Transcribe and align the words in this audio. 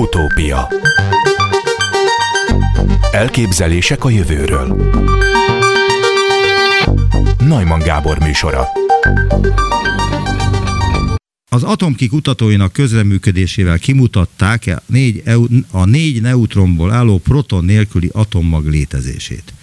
Utópia. 0.00 0.68
Elképzelések 3.12 4.04
a 4.04 4.10
jövőről. 4.10 4.92
Najman 7.38 7.78
Gábor 7.78 8.18
műsora. 8.18 8.68
Az 11.48 11.62
atomki 11.62 12.06
kutatóinak 12.06 12.72
közreműködésével 12.72 13.78
kimutatták 13.78 14.66
a 14.66 14.82
négy, 14.86 15.22
a 15.70 15.84
négy 15.84 16.20
neutronból 16.20 16.92
álló 16.92 17.18
proton 17.18 17.64
nélküli 17.64 18.10
atommag 18.12 18.66
létezését. 18.66 19.54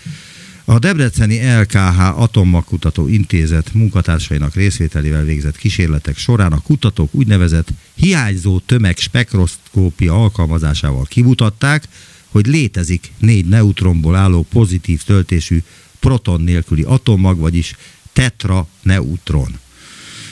A 0.70 0.80
Debreceni 0.80 1.60
LKH 1.60 2.22
Atommagkutató 2.22 3.08
Intézet 3.08 3.74
munkatársainak 3.74 4.54
részvételével 4.54 5.24
végzett 5.24 5.58
kísérletek 5.58 6.18
során 6.18 6.52
a 6.52 6.62
kutatók 6.62 7.14
úgynevezett 7.14 7.68
hiányzó 7.94 8.60
tömeg 8.60 8.98
spektroszkópia 8.98 10.22
alkalmazásával 10.22 11.06
kimutatták, 11.06 11.84
hogy 12.32 12.48
létezik 12.48 13.12
négy 13.18 13.46
neutronból 13.46 14.16
álló 14.16 14.46
pozitív 14.50 15.04
töltésű 15.04 15.64
proton 16.00 16.42
nélküli 16.42 16.84
atommag, 16.84 17.40
vagyis 17.40 17.76
tetraneutron. 18.14 19.60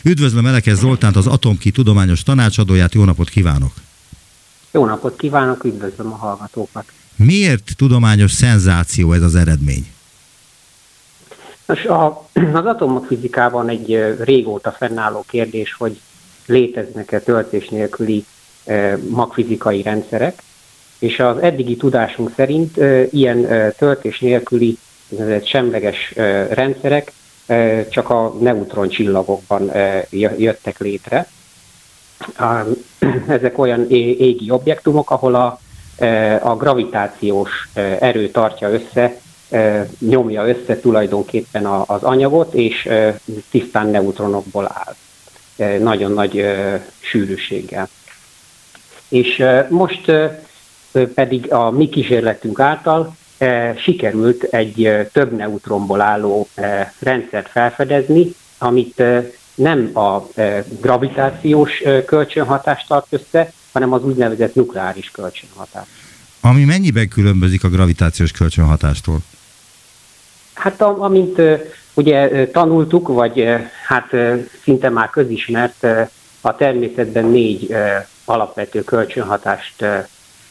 Üdvözlöm 0.04 0.46
Elekes 0.46 0.77
Zoltánt, 0.77 1.16
az 1.16 1.27
Atomki 1.27 1.72
tudományos 1.72 2.24
tanácsadóját, 2.24 2.94
jó 2.94 3.04
napot 3.04 3.30
kívánok! 3.30 3.74
Jó 4.72 4.86
napot 4.86 5.16
kívánok, 5.16 5.63
üdvözlöm 5.63 6.12
a 6.13 6.16
hallgatókat! 6.16 6.86
Miért 7.16 7.74
tudományos 7.76 8.32
szenzáció 8.32 9.13
ez 9.13 9.22
az 9.22 9.36
eredmény? 9.36 9.94
Nos, 11.66 11.86
a, 11.86 12.28
az 12.54 12.66
atommagfizikában 12.66 13.70
egy 13.70 14.16
régóta 14.20 14.72
fennálló 14.72 15.24
kérdés, 15.28 15.74
hogy 15.74 16.00
léteznek-e 16.46 17.20
töltés 17.20 17.70
nélküli 17.70 18.26
magfizikai 19.10 19.82
rendszerek, 19.82 20.41
és 21.00 21.20
az 21.20 21.38
eddigi 21.38 21.76
tudásunk 21.76 22.32
szerint 22.36 22.77
ilyen 23.12 23.48
töltés 23.77 24.20
nélküli 24.20 24.77
semleges 25.43 26.13
rendszerek 26.49 27.12
csak 27.90 28.10
a 28.10 28.34
neutron 28.40 28.90
csillagokban 28.90 29.70
e, 29.70 30.08
jöttek 30.38 30.80
létre. 30.80 31.27
Ezek 33.27 33.58
olyan 33.58 33.90
égi 33.90 34.49
objektumok, 34.49 35.12
ahol 35.12 35.36
a, 35.36 35.60
a 36.41 36.55
gravitációs 36.55 37.70
erő 37.99 38.30
tartja 38.30 38.70
össze 38.70 39.18
nyomja 39.99 40.48
össze 40.48 40.79
tulajdonképpen 40.79 41.65
az 41.65 42.04
anyagot, 42.04 42.54
és 42.54 42.90
tisztán 43.49 43.87
neutronokból 43.87 44.71
áll. 44.74 44.96
Nagyon 45.79 46.12
nagy 46.12 46.46
sűrűséggel. 46.99 47.90
És 49.10 49.43
most 49.70 50.12
pedig 51.13 51.52
a 51.52 51.71
mi 51.71 51.90
kísérletünk 51.90 52.60
által 52.60 53.15
sikerült 53.77 54.43
egy 54.43 55.07
több 55.12 55.32
neutronból 55.32 56.02
álló 56.02 56.48
rendszert 56.99 57.49
felfedezni, 57.49 58.35
amit 58.57 59.04
nem 59.55 59.98
a 59.98 60.27
gravitációs 60.82 61.84
kölcsönhatást 62.05 62.87
tart 62.87 63.07
össze, 63.09 63.52
hanem 63.71 63.93
az 63.93 64.03
úgynevezett 64.03 64.56
nukleáris 64.56 65.12
kölcsönhatást. 65.12 65.90
Ami 66.46 66.63
mennyiben 66.63 67.07
különbözik 67.07 67.63
a 67.63 67.69
gravitációs 67.69 68.31
kölcsönhatástól? 68.31 69.22
Hát 70.53 70.81
amint 70.81 71.41
ugye 71.94 72.47
tanultuk, 72.47 73.07
vagy 73.07 73.46
hát 73.88 74.16
szinte 74.63 74.90
már 74.90 75.09
közismert, 75.09 75.88
a 76.41 76.56
természetben 76.56 77.25
négy 77.25 77.75
alapvető 78.25 78.84
kölcsönhatást 78.84 79.85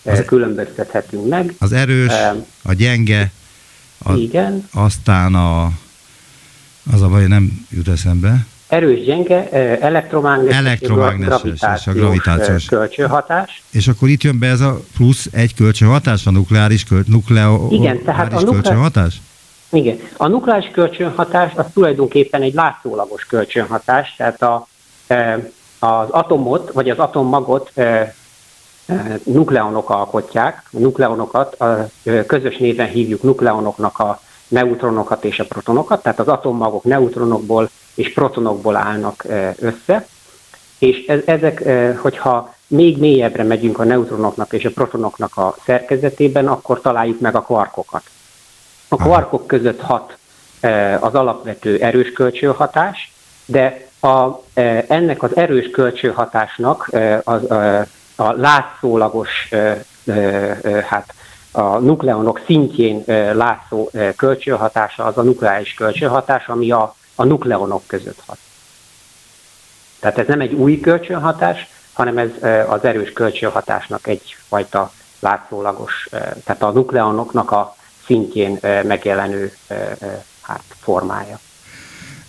az, 0.02 0.22
különböztethetünk 0.26 1.28
meg. 1.28 1.54
Az 1.58 1.72
erős, 1.72 2.12
a 2.62 2.72
gyenge, 2.72 3.32
a, 3.98 4.12
igen. 4.12 4.68
aztán 4.72 5.34
a, 5.34 5.64
az 6.92 7.02
a 7.02 7.08
baj, 7.08 7.26
nem 7.26 7.66
jut 7.70 7.88
eszembe. 7.88 8.46
Erős, 8.68 9.04
gyenge, 9.04 9.50
elektromágneses, 9.80 10.58
elektromágneses 10.58 11.60
és 11.76 11.86
a 11.86 11.92
gravitációs 11.92 12.64
kölcsönhatás. 12.64 13.62
És 13.70 13.88
akkor 13.88 14.08
itt 14.08 14.22
jön 14.22 14.38
be 14.38 14.46
ez 14.46 14.60
a 14.60 14.80
plusz 14.96 15.28
egy 15.32 15.54
kölcsönhatás, 15.54 16.26
a 16.26 16.30
nukleáris 16.30 16.84
köl, 16.84 17.02
nukleo, 17.06 17.68
Igen, 17.70 18.02
tehát 18.02 18.32
a 18.32 18.40
nukleáris 18.40 18.62
kölcsönhatás? 18.62 19.20
Igen. 19.70 19.98
A 20.16 20.26
nukleáris 20.26 20.70
kölcsönhatás 20.72 21.52
az 21.54 21.64
tulajdonképpen 21.74 22.42
egy 22.42 22.54
látszólagos 22.54 23.24
kölcsönhatás, 23.24 24.14
tehát 24.16 24.42
a, 24.42 24.66
az 25.78 26.08
atomot, 26.10 26.72
vagy 26.72 26.90
az 26.90 26.98
atommagot 26.98 27.72
nukleonok 29.22 29.90
alkotják. 29.90 30.62
A 30.72 30.78
nukleonokat 30.78 31.54
a 31.54 31.88
közös 32.26 32.56
néven 32.56 32.88
hívjuk 32.88 33.22
nukleonoknak 33.22 33.98
a 33.98 34.20
neutronokat 34.48 35.24
és 35.24 35.38
a 35.38 35.44
protonokat, 35.44 36.02
tehát 36.02 36.18
az 36.18 36.28
atommagok 36.28 36.84
neutronokból 36.84 37.70
és 37.94 38.12
protonokból 38.12 38.76
állnak 38.76 39.24
össze, 39.58 40.06
és 40.78 41.06
ezek, 41.26 41.62
hogyha 41.98 42.54
még 42.66 42.98
mélyebbre 42.98 43.42
megyünk 43.42 43.78
a 43.78 43.84
neutronoknak 43.84 44.52
és 44.52 44.64
a 44.64 44.70
protonoknak 44.70 45.36
a 45.36 45.54
szerkezetében, 45.64 46.46
akkor 46.46 46.80
találjuk 46.80 47.20
meg 47.20 47.34
a 47.34 47.42
kvarkokat. 47.42 48.02
A 48.88 48.96
kvarkok 48.96 49.46
között 49.46 49.80
hat 49.80 50.16
az 51.00 51.14
alapvető 51.14 51.78
erős 51.78 52.12
kölcsönhatás, 52.12 53.12
de 53.44 53.86
a, 54.00 54.42
ennek 54.88 55.22
az 55.22 55.36
erős 55.36 55.70
kölcsönhatásnak 55.70 56.90
az, 57.24 57.50
a 58.16 58.32
látszólagos, 58.32 59.48
hát 60.88 61.14
a 61.50 61.78
nukleonok 61.78 62.40
szintjén 62.46 63.02
látszó 63.34 63.90
kölcsönhatása 64.16 65.04
az 65.04 65.18
a 65.18 65.22
nukleáris 65.22 65.74
kölcsönhatás, 65.74 66.46
ami 66.46 66.70
a, 66.70 66.94
a 67.14 67.24
nukleonok 67.24 67.82
között 67.86 68.22
hat. 68.26 68.38
Tehát 70.00 70.18
ez 70.18 70.26
nem 70.26 70.40
egy 70.40 70.52
új 70.52 70.80
kölcsönhatás, 70.80 71.68
hanem 71.92 72.18
ez 72.18 72.28
az 72.68 72.84
erős 72.84 73.12
kölcsönhatásnak 73.12 74.06
egyfajta 74.06 74.92
látszólagos, 75.18 76.08
tehát 76.44 76.62
a 76.62 76.70
nukleonoknak 76.70 77.50
a 77.50 77.76
szintjén 78.06 78.58
megjelenő 78.62 79.56
hát, 80.40 80.62
formája. 80.80 81.38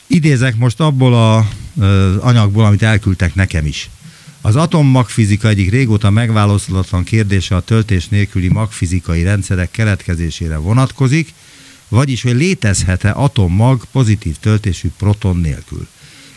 Idézek 0.08 0.56
most 0.56 0.80
abból 0.80 1.14
a, 1.14 1.38
az 1.38 2.18
anyagból, 2.20 2.66
amit 2.66 2.84
elküldtek 2.84 3.36
nekem 3.36 3.66
is. 3.66 3.90
Az 4.42 4.56
atommagfizika 4.56 5.48
egyik 5.48 5.72
régóta 5.72 6.10
megválaszolatlan 6.10 7.04
kérdése 7.04 7.56
a 7.56 7.60
töltés 7.60 8.08
nélküli 8.08 8.48
magfizikai 8.48 9.24
rendszerek 9.24 9.72
keletkezésére 9.72 10.58
vonatkozik, 10.58 11.34
vagyis, 11.90 12.24
hogy 12.24 12.36
létezhet-e 12.36 13.12
atommag 13.16 13.82
pozitív 13.92 14.38
töltésű 14.38 14.90
proton 14.98 15.38
nélkül. 15.38 15.88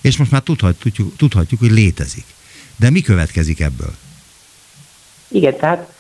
És 0.01 0.17
most 0.17 0.31
már 0.31 0.41
tudhatjuk, 0.41 1.17
tudhatjuk, 1.17 1.61
hogy 1.61 1.71
létezik. 1.71 2.25
De 2.77 2.91
mi 2.91 3.01
következik 3.01 3.61
ebből? 3.61 3.93
Igen, 5.29 5.57
tehát 5.57 5.93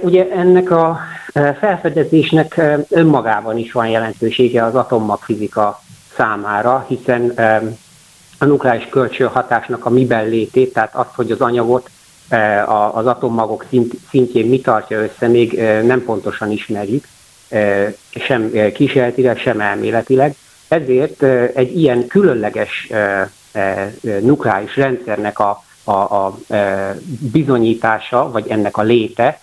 Ugye 0.00 0.30
ennek 0.30 0.70
a 0.70 1.00
felfedezésnek 1.32 2.60
önmagában 2.88 3.58
is 3.58 3.72
van 3.72 3.88
jelentősége 3.88 4.64
az 4.64 4.74
atommagfizika 4.74 5.82
számára, 6.16 6.84
hiszen 6.88 7.32
a 8.38 8.44
nukleáris 8.44 8.86
kölcsönhatásnak 8.90 9.84
a 9.84 9.90
miben 9.90 10.28
létét, 10.28 10.72
tehát 10.72 10.94
az, 10.94 11.06
hogy 11.14 11.30
az 11.30 11.40
anyagot 11.40 11.90
az 12.92 13.06
atommagok 13.06 13.64
szintjén 14.10 14.48
mi 14.48 14.60
tartja 14.60 15.02
össze, 15.02 15.28
még 15.28 15.52
nem 15.84 16.04
pontosan 16.04 16.50
ismerjük, 16.50 17.08
sem 18.10 18.52
kísérletileg, 18.74 19.38
sem 19.38 19.60
elméletileg. 19.60 20.34
Ezért 20.68 21.22
egy 21.54 21.78
ilyen 21.78 22.06
különleges 22.06 22.90
nukleáris 24.20 24.76
rendszernek 24.76 25.38
a, 25.38 25.62
a, 25.84 25.92
a 25.92 26.38
bizonyítása, 27.32 28.30
vagy 28.30 28.48
ennek 28.48 28.76
a 28.76 28.82
léte 28.82 29.40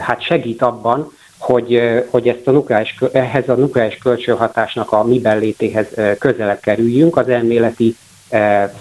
hát 0.00 0.22
segít 0.22 0.62
abban, 0.62 1.12
hogy, 1.38 2.02
hogy 2.10 2.28
ezt 2.28 2.46
a 2.46 2.50
nukleáris, 2.50 2.98
ehhez 3.12 3.48
a 3.48 3.54
nukleáris 3.54 3.96
kölcsönhatásnak 3.96 4.92
a 4.92 5.04
miben 5.04 5.38
létéhez 5.38 5.86
közelebb 6.18 6.60
kerüljünk, 6.60 7.16
az 7.16 7.28
elméleti 7.28 7.96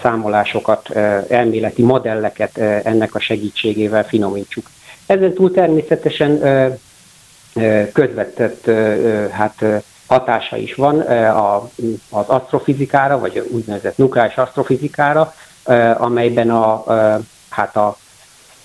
számolásokat, 0.02 0.90
elméleti 1.30 1.82
modelleket 1.82 2.58
ennek 2.84 3.16
a 3.16 3.20
segítségével 3.20 4.06
finomítsuk. 4.06 4.70
Ezen 5.06 5.34
túl 5.34 5.52
természetesen 5.52 6.40
közvetett 7.94 8.70
hát, 9.32 9.66
hatása 10.08 10.58
is 10.58 10.76
van 10.76 11.00
az 12.10 12.28
asztrofizikára, 12.28 13.20
vagy 13.20 13.48
úgynevezett 13.52 13.98
nukleáris 13.98 14.36
asztrofizikára, 14.36 15.34
amelyben 15.98 16.50
a, 16.50 16.84
hát 17.50 17.76
a 17.76 17.98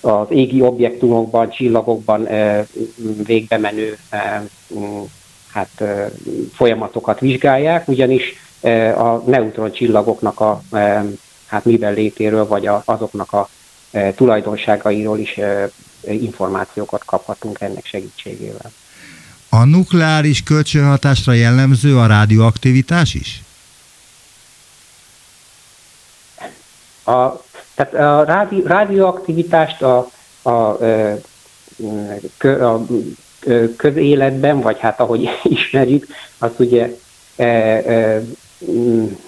az 0.01 0.27
égi 0.29 0.61
objektumokban, 0.61 1.49
csillagokban 1.49 2.27
végbe 3.23 3.57
menő 3.57 3.97
hát, 5.51 5.83
folyamatokat 6.53 7.19
vizsgálják, 7.19 7.87
ugyanis 7.87 8.35
a 8.95 9.21
neutron 9.25 9.71
csillagoknak 9.71 10.39
a 10.39 10.61
hát 11.47 11.65
mivel 11.65 11.93
létéről, 11.93 12.47
vagy 12.47 12.67
a, 12.67 12.81
azoknak 12.85 13.33
a 13.33 13.49
tulajdonságairól 14.15 15.19
is 15.19 15.39
információkat 16.13 17.05
kaphatunk 17.05 17.61
ennek 17.61 17.85
segítségével. 17.85 18.71
A 19.49 19.63
nukleáris 19.63 20.43
kölcsönhatásra 20.43 21.33
jellemző 21.33 21.97
a 21.97 22.05
rádióaktivitás 22.05 23.13
is? 23.13 23.41
A, 27.03 27.41
tehát 27.75 27.93
a 27.93 28.23
rádi, 28.23 28.61
rádióaktivitást 28.65 29.81
a, 29.81 30.09
a, 30.41 30.49
a, 30.49 30.77
a 32.43 32.85
közéletben, 33.77 34.59
vagy 34.59 34.79
hát 34.79 34.99
ahogy 34.99 35.29
ismerjük, 35.43 36.05
az 36.37 36.51
ugye 36.57 36.95
e, 37.35 37.43
e, 37.43 38.21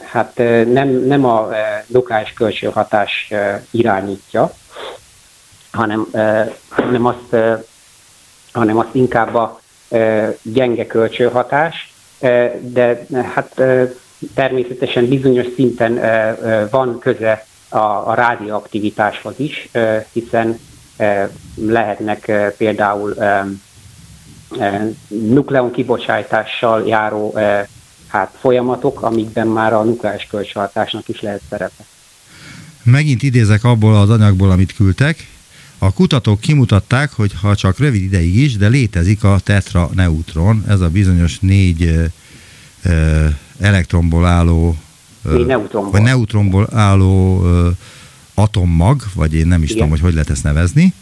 hát 0.03 0.37
nem, 0.65 0.89
nem 0.89 1.25
a 1.25 1.49
nukleáris 1.87 2.33
kölcsönhatás 2.33 3.31
irányítja, 3.71 4.53
hanem, 5.79 6.07
hanem, 6.69 7.05
azt, 7.05 7.35
hanem 8.51 8.77
azt 8.77 8.95
inkább 8.95 9.35
a 9.35 9.61
gyenge 10.41 10.87
kölcsönhatás, 10.87 11.93
de 12.59 13.05
hát 13.33 13.61
természetesen 14.33 15.07
bizonyos 15.07 15.45
szinten 15.55 15.99
van 16.71 16.99
köze 16.99 17.45
a, 17.69 17.77
a 17.77 18.13
rádióaktivitáshoz 18.13 19.33
is, 19.37 19.69
hiszen 20.11 20.59
lehetnek 21.55 22.31
például 22.57 23.15
nukleon 25.07 25.71
kibocsátással 25.71 26.87
járó 26.87 27.37
hát, 28.07 28.35
folyamatok, 28.39 29.01
amikben 29.01 29.47
már 29.47 29.73
a 29.73 29.83
nukleáris 29.83 30.27
kölcsönhatásnak 30.29 31.07
is 31.07 31.21
lehet 31.21 31.41
szerepe. 31.49 31.83
Megint 32.83 33.23
idézek 33.23 33.63
abból 33.63 33.95
az 33.95 34.09
anyagból, 34.09 34.51
amit 34.51 34.75
küldtek. 34.75 35.28
A 35.81 35.93
kutatók 35.93 36.39
kimutatták, 36.39 37.11
hogy 37.11 37.31
ha 37.41 37.55
csak 37.55 37.79
rövid 37.79 38.01
ideig 38.03 38.35
is, 38.35 38.57
de 38.57 38.67
létezik 38.67 39.23
a 39.23 39.39
tetra 39.43 39.89
neutron, 39.93 40.63
ez 40.67 40.79
a 40.79 40.89
bizonyos 40.89 41.39
négy 41.39 42.09
ö, 42.83 43.25
elektronból 43.59 44.25
álló 44.25 44.77
négy 45.21 45.45
neutronból. 45.45 45.91
vagy 45.91 46.01
neutronból 46.01 46.67
álló 46.73 47.43
ö, 47.45 47.69
atommag, 48.33 49.03
vagy 49.13 49.33
én 49.33 49.47
nem 49.47 49.63
is 49.63 49.69
Igen. 49.69 49.75
tudom, 49.75 49.89
hogy 49.89 49.99
hogy 49.99 50.13
lehet 50.13 50.29
ezt 50.29 50.43
nevezni. 50.43 50.93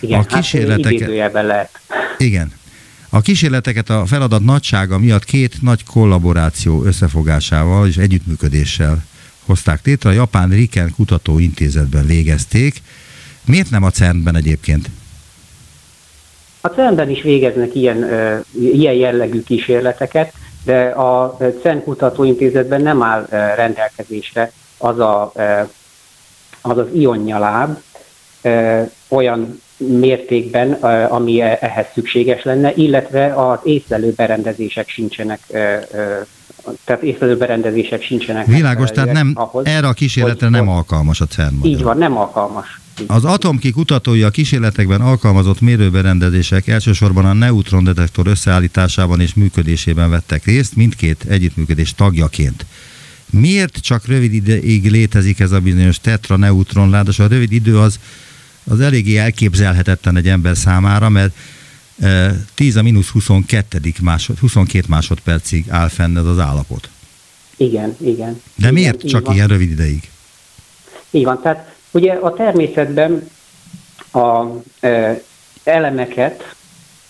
Igen, 0.00 0.20
a 0.20 0.24
kísérleteket, 0.24 1.20
hát 1.20 1.32
lehet. 1.32 1.80
Igen. 2.18 2.52
A 3.08 3.20
kísérleteket 3.20 3.90
a 3.90 4.06
feladat 4.06 4.44
nagysága 4.44 4.98
miatt 4.98 5.24
két 5.24 5.62
nagy 5.62 5.84
kollaboráció 5.84 6.84
összefogásával 6.84 7.88
és 7.88 7.96
együttműködéssel 7.96 9.04
hozták 9.44 9.86
létre. 9.86 10.10
A 10.10 10.12
Japán 10.12 10.48
Riken 10.48 10.92
Kutatóintézetben 10.94 12.06
végezték. 12.06 12.82
Miért 13.46 13.70
nem 13.70 13.82
a 13.82 13.90
CERN-ben 13.90 14.36
egyébként? 14.36 14.90
A 16.60 16.68
CERN-ben 16.68 17.10
is 17.10 17.22
végeznek 17.22 17.74
ilyen, 17.74 18.10
ilyen 18.52 18.94
jellegű 18.94 19.42
kísérleteket, 19.42 20.32
de 20.64 20.84
a 20.84 21.36
CERN 21.62 21.82
Kutatóintézetben 21.82 22.82
nem 22.82 23.02
áll 23.02 23.20
uh, 23.22 23.28
rendelkezésre 23.30 24.52
az 24.78 24.98
a, 24.98 25.32
az, 26.60 26.78
az 26.78 26.86
ionyaláb, 26.94 27.78
olyan 29.08 29.62
mértékben, 29.76 30.72
ami 31.08 31.40
e, 31.40 31.58
ehhez 31.60 31.86
szükséges 31.94 32.42
lenne, 32.42 32.72
illetve 32.74 33.34
az 33.34 33.58
észlelő 33.62 34.12
berendezések 34.16 34.88
sincsenek 34.88 35.40
tehát 36.84 37.02
észlelő 37.02 37.36
berendezések 37.36 38.02
sincsenek. 38.02 38.46
Világos, 38.46 38.90
tehát 38.90 39.12
nem, 39.12 39.32
ahhoz, 39.34 39.66
erre 39.66 39.86
a 39.86 39.92
kísérletre 39.92 40.48
nem 40.48 40.68
alkalmas 40.68 41.20
a 41.20 41.26
CERN 41.26 41.54
Így 41.62 41.82
van, 41.82 41.98
nem 41.98 42.16
alkalmas. 42.16 42.80
Az 43.06 43.24
atomki 43.24 43.70
kutatói 43.70 44.22
a 44.22 44.30
kísérletekben 44.30 45.00
alkalmazott 45.00 45.60
mérőberendezések 45.60 46.66
elsősorban 46.66 47.24
a 47.24 47.32
neutrondetektor 47.32 48.26
összeállításában 48.26 49.20
és 49.20 49.34
működésében 49.34 50.10
vettek 50.10 50.44
részt, 50.44 50.76
mindkét 50.76 51.24
együttműködés 51.28 51.94
tagjaként. 51.94 52.66
Miért 53.30 53.76
csak 53.76 54.06
rövid 54.06 54.32
ideig 54.32 54.90
létezik 54.90 55.40
ez 55.40 55.52
a 55.52 55.60
bizonyos 55.60 56.00
tetra 56.00 56.36
neutron? 56.36 56.90
Ráadásul 56.90 57.24
a 57.24 57.28
rövid 57.28 57.52
idő 57.52 57.78
az 57.78 57.98
az 58.64 58.80
eléggé 58.80 59.16
elképzelhetetlen 59.16 60.16
egy 60.16 60.28
ember 60.28 60.56
számára, 60.56 61.08
mert 61.08 61.36
10 62.54 62.76
a 62.76 62.82
mínusz 62.82 63.08
22. 63.08 63.80
Másod, 64.02 64.38
22 64.38 64.84
másodpercig 64.88 65.64
áll 65.68 65.88
fenn 65.88 66.16
ez 66.16 66.24
az 66.24 66.38
állapot. 66.38 66.88
Igen, 67.56 67.96
igen. 68.00 68.32
De 68.32 68.42
igen, 68.56 68.72
miért 68.72 69.08
csak 69.08 69.26
van. 69.26 69.34
ilyen 69.34 69.48
rövid 69.48 69.70
ideig? 69.70 70.10
Így 71.10 71.24
van, 71.24 71.40
tehát 71.42 71.75
ugye 71.96 72.12
a 72.12 72.32
természetben 72.32 73.30
a 74.12 74.44
e, 74.80 75.20
elemeket, 75.64 76.54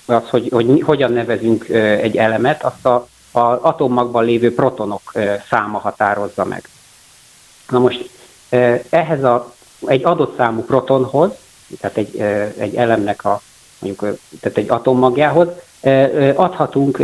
az, 0.06 0.28
hogy, 0.28 0.48
hogy 0.52 0.82
hogyan 0.82 1.12
nevezünk 1.12 1.68
egy 1.68 2.16
elemet, 2.16 2.62
azt 2.62 2.86
a, 2.86 3.08
a 3.30 3.40
atommagban 3.40 4.24
lévő 4.24 4.54
protonok 4.54 5.12
száma 5.48 5.78
határozza 5.78 6.44
meg. 6.44 6.68
Na 7.68 7.78
most 7.78 8.10
ehhez 8.90 9.24
a, 9.24 9.54
egy 9.86 10.04
adott 10.04 10.36
számú 10.36 10.62
protonhoz 10.64 11.30
tehát 11.80 11.96
egy, 11.96 12.20
egy 12.58 12.74
elemnek 12.74 13.24
a, 13.24 13.40
mondjuk, 13.78 14.18
tehát 14.40 14.58
egy 14.58 14.70
atommagjához, 14.70 15.48
adhatunk 16.34 16.98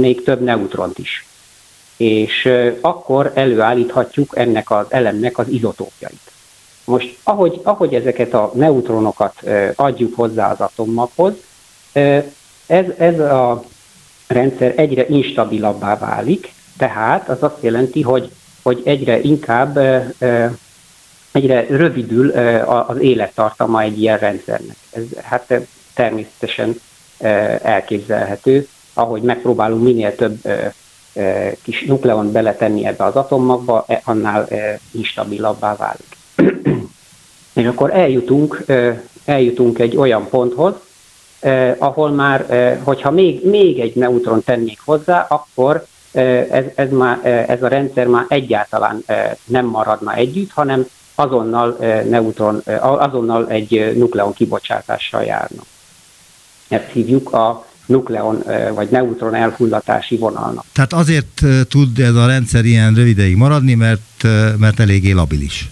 még 0.00 0.22
több 0.22 0.40
neutront 0.40 0.98
is. 0.98 1.26
És 1.96 2.48
akkor 2.80 3.32
előállíthatjuk 3.34 4.36
ennek 4.36 4.70
az 4.70 4.86
elemnek 4.88 5.38
az 5.38 5.48
izotópjait. 5.48 6.30
Most, 6.84 7.18
ahogy, 7.22 7.60
ahogy 7.62 7.94
ezeket 7.94 8.34
a 8.34 8.50
neutronokat 8.54 9.34
adjuk 9.76 10.14
hozzá 10.14 10.50
az 10.50 10.60
atommaghoz, 10.60 11.32
ez, 12.66 12.84
ez 12.98 13.18
a 13.18 13.64
rendszer 14.26 14.72
egyre 14.76 15.06
instabilabbá 15.08 15.98
válik, 15.98 16.52
tehát 16.76 17.28
az 17.28 17.42
azt 17.42 17.62
jelenti, 17.62 18.02
hogy, 18.02 18.30
hogy 18.62 18.82
egyre 18.84 19.20
inkább 19.20 19.78
egyre 21.32 21.66
rövidül 21.68 22.30
az 22.66 22.98
élettartama 22.98 23.82
egy 23.82 24.00
ilyen 24.00 24.18
rendszernek. 24.18 24.76
Ez 24.90 25.02
hát 25.22 25.54
természetesen 25.94 26.80
elképzelhető, 27.62 28.68
ahogy 28.94 29.22
megpróbálunk 29.22 29.82
minél 29.82 30.14
több 30.14 30.38
kis 31.62 31.84
nukleon 31.86 32.32
beletenni 32.32 32.86
ebbe 32.86 33.04
az 33.04 33.16
atommagba, 33.16 33.84
e, 33.86 34.00
annál 34.04 34.48
instabilabbá 34.92 35.76
válik. 35.76 36.09
És 37.60 37.66
akkor 37.66 37.94
eljutunk, 37.94 38.64
eljutunk 39.24 39.78
egy 39.78 39.96
olyan 39.96 40.28
ponthoz, 40.28 40.74
ahol 41.78 42.10
már, 42.10 42.46
hogyha 42.82 43.10
még, 43.10 43.44
még 43.44 43.78
egy 43.78 43.94
neutron 43.94 44.42
tennék 44.44 44.78
hozzá, 44.84 45.26
akkor 45.28 45.86
ez, 46.50 46.64
ez, 46.74 46.90
már, 46.90 47.26
ez 47.48 47.62
a 47.62 47.68
rendszer 47.68 48.06
már 48.06 48.24
egyáltalán 48.28 49.04
nem 49.44 49.66
maradna 49.66 50.14
együtt, 50.14 50.50
hanem 50.50 50.86
azonnal 51.14 51.76
neutron, 52.08 52.62
azonnal 52.80 53.48
egy 53.48 53.92
nukleon 53.96 54.32
kibocsátással 54.32 55.22
járnak. 55.22 55.64
Ezt 56.68 56.90
hívjuk 56.92 57.32
a 57.32 57.66
nukleon 57.86 58.42
vagy 58.74 58.88
neutron 58.90 59.34
elhullatási 59.34 60.16
vonalnak. 60.16 60.64
Tehát 60.72 60.92
azért 60.92 61.42
tud 61.68 61.98
ez 61.98 62.14
a 62.14 62.26
rendszer 62.26 62.64
ilyen 62.64 62.94
rövideig 62.94 63.36
maradni, 63.36 63.74
mert, 63.74 64.22
mert 64.58 64.80
eléggé 64.80 65.10
labilis. 65.10 65.68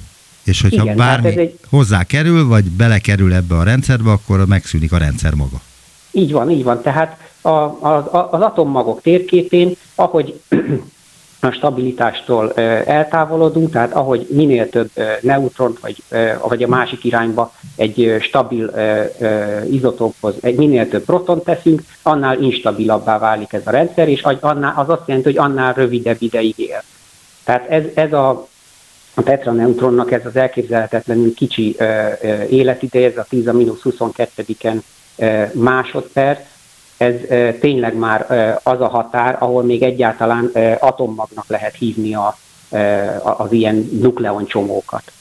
És 0.48 0.62
hogyha 0.62 0.82
Igen, 0.82 0.96
bármi 0.96 1.36
egy... 1.36 1.58
hozzá 1.70 2.02
kerül, 2.02 2.46
vagy 2.46 2.64
belekerül 2.64 3.34
ebbe 3.34 3.54
a 3.54 3.62
rendszerbe, 3.62 4.10
akkor 4.10 4.46
megszűnik 4.46 4.92
a 4.92 4.98
rendszer 4.98 5.34
maga. 5.34 5.60
Így 6.10 6.32
van, 6.32 6.50
így 6.50 6.62
van. 6.62 6.82
Tehát 6.82 7.18
a, 7.40 7.48
a, 7.48 8.28
az 8.30 8.40
atommagok 8.40 9.02
térképén, 9.02 9.72
ahogy 9.94 10.40
a 11.40 11.50
stabilitástól 11.50 12.52
eltávolodunk, 12.84 13.70
tehát 13.70 13.92
ahogy 13.92 14.26
minél 14.30 14.68
több 14.68 14.90
neutront, 15.20 15.78
vagy, 15.80 16.02
vagy 16.48 16.62
a 16.62 16.68
másik 16.68 17.04
irányba 17.04 17.52
egy 17.76 18.16
stabil 18.20 18.72
izotóphoz 19.70 20.34
egy 20.40 20.56
minél 20.56 20.88
több 20.88 21.04
protont 21.04 21.44
teszünk, 21.44 21.82
annál 22.02 22.42
instabilabbá 22.42 23.18
válik 23.18 23.52
ez 23.52 23.62
a 23.64 23.70
rendszer, 23.70 24.08
és 24.08 24.22
annál, 24.40 24.72
az 24.76 24.88
azt 24.88 25.02
jelenti, 25.06 25.28
hogy 25.28 25.38
annál 25.38 25.72
rövidebb 25.72 26.16
ideig 26.18 26.58
él. 26.58 26.82
Tehát 27.44 27.70
ez, 27.70 27.82
ez 27.94 28.12
a, 28.12 28.48
a 29.18 29.22
tetraneutronnak 29.22 30.12
ez 30.12 30.26
az 30.26 30.36
elképzelhetetlenül 30.36 31.34
kicsi 31.34 31.76
életideje, 32.50 33.08
ez 33.08 33.16
a 33.16 33.26
10 33.28 33.46
a 33.46 33.52
22-en 33.52 34.80
másodperc, 35.52 36.40
ez 36.96 37.14
tényleg 37.60 37.96
már 37.96 38.26
az 38.62 38.80
a 38.80 38.88
határ, 38.88 39.36
ahol 39.40 39.62
még 39.62 39.82
egyáltalán 39.82 40.50
atommagnak 40.78 41.48
lehet 41.48 41.74
hívni 41.74 42.14
a, 42.14 42.38
az 43.22 43.52
ilyen 43.52 43.88
nukleoncsomókat. 44.00 45.12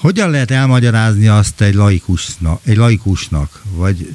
Hogyan 0.00 0.30
lehet 0.30 0.50
elmagyarázni 0.50 1.28
azt 1.28 1.60
egy 1.60 1.74
laikusnak, 1.74 2.60
egy 2.64 2.76
laikusnak 2.76 3.62
vagy 3.74 4.14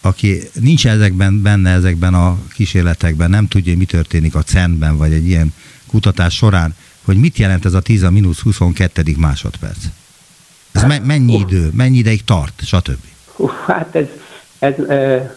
aki 0.00 0.42
nincs 0.60 0.86
ezekben, 0.86 1.42
benne 1.42 1.70
ezekben 1.70 2.14
a 2.14 2.38
kísérletekben, 2.54 3.30
nem 3.30 3.48
tudja, 3.48 3.76
mi 3.76 3.84
történik 3.84 4.34
a 4.34 4.42
CERN-ben, 4.42 4.96
vagy 4.96 5.12
egy 5.12 5.26
ilyen 5.26 5.54
kutatás 5.86 6.34
során, 6.34 6.74
hogy 7.10 7.20
mit 7.20 7.38
jelent 7.38 7.64
ez 7.64 7.74
a 7.74 7.80
10 7.80 8.02
a 8.02 8.10
mínusz 8.10 8.40
22. 8.40 9.02
másodperc? 9.18 9.84
Ez 10.72 10.82
me- 10.82 11.06
mennyi 11.06 11.38
idő, 11.38 11.70
mennyi 11.74 11.98
ideig 11.98 12.24
tart, 12.24 12.62
stb. 12.64 13.04
Uh, 13.36 13.50
hát 13.66 13.94
ez, 13.94 14.06
ez 14.58 14.74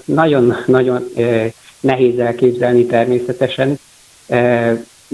nagyon-nagyon 0.06 1.03
nehéz 1.80 2.20
elképzelni 2.20 2.86
természetesen. 2.86 3.80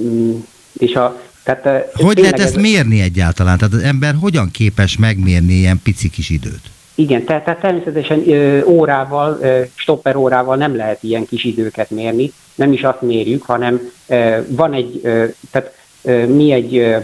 Mm, 0.01 0.35
és 0.73 0.93
a, 0.93 1.21
tehát, 1.43 1.91
hogy 1.93 2.17
lehet 2.17 2.39
ezt 2.39 2.55
ez... 2.55 2.61
mérni 2.61 3.01
egyáltalán? 3.01 3.57
Tehát 3.57 3.73
az 3.73 3.81
ember 3.81 4.15
hogyan 4.19 4.51
képes 4.51 4.97
megmérni 4.97 5.53
ilyen 5.53 5.79
pici 5.83 6.09
kis 6.09 6.29
időt? 6.29 6.61
Igen, 6.95 7.23
tehát, 7.23 7.43
tehát 7.43 7.59
természetesen 7.59 8.29
ö, 8.29 8.63
órával, 8.63 9.39
ö, 9.41 9.61
stopper 9.75 10.15
órával 10.15 10.55
nem 10.55 10.75
lehet 10.75 11.03
ilyen 11.03 11.25
kis 11.25 11.43
időket 11.43 11.89
mérni, 11.89 12.31
nem 12.55 12.73
is 12.73 12.81
azt 12.81 13.01
mérjük, 13.01 13.43
hanem 13.43 13.91
ö, 14.07 14.37
van 14.47 14.73
egy, 14.73 14.99
ö, 15.03 15.25
tehát 15.51 15.78
mi 16.27 16.51
egy 16.51 16.95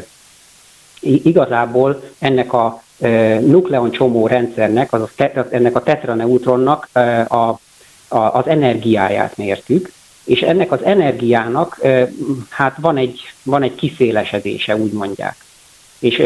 igazából 1.01 2.01
ennek 2.19 2.53
a 2.53 2.83
nukleon 3.39 3.91
csomó 3.91 4.27
rendszernek, 4.27 4.93
azaz 4.93 5.09
ennek 5.49 5.75
a 5.75 5.83
tetraneutronnak 5.83 6.89
a, 7.27 7.35
a, 7.35 7.59
az 8.07 8.47
energiáját 8.47 9.37
mértük, 9.37 9.91
és 10.23 10.41
ennek 10.41 10.71
az 10.71 10.83
energiának 10.83 11.81
hát 12.49 12.75
van 12.79 12.97
egy, 12.97 13.19
van 13.43 13.63
egy 13.63 13.75
kiszélesedése, 13.75 14.75
úgy 14.75 14.91
mondják. 14.91 15.35
És 15.99 16.23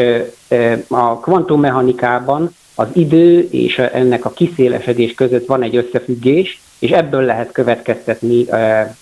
a 0.88 1.18
kvantummechanikában 1.18 2.54
az 2.74 2.88
idő 2.92 3.48
és 3.50 3.78
ennek 3.78 4.24
a 4.24 4.30
kiszélesedés 4.30 5.14
között 5.14 5.46
van 5.46 5.62
egy 5.62 5.76
összefüggés, 5.76 6.60
és 6.80 6.90
ebből 6.90 7.22
lehet 7.22 7.52
következtetni 7.52 8.44
a, 8.46 8.56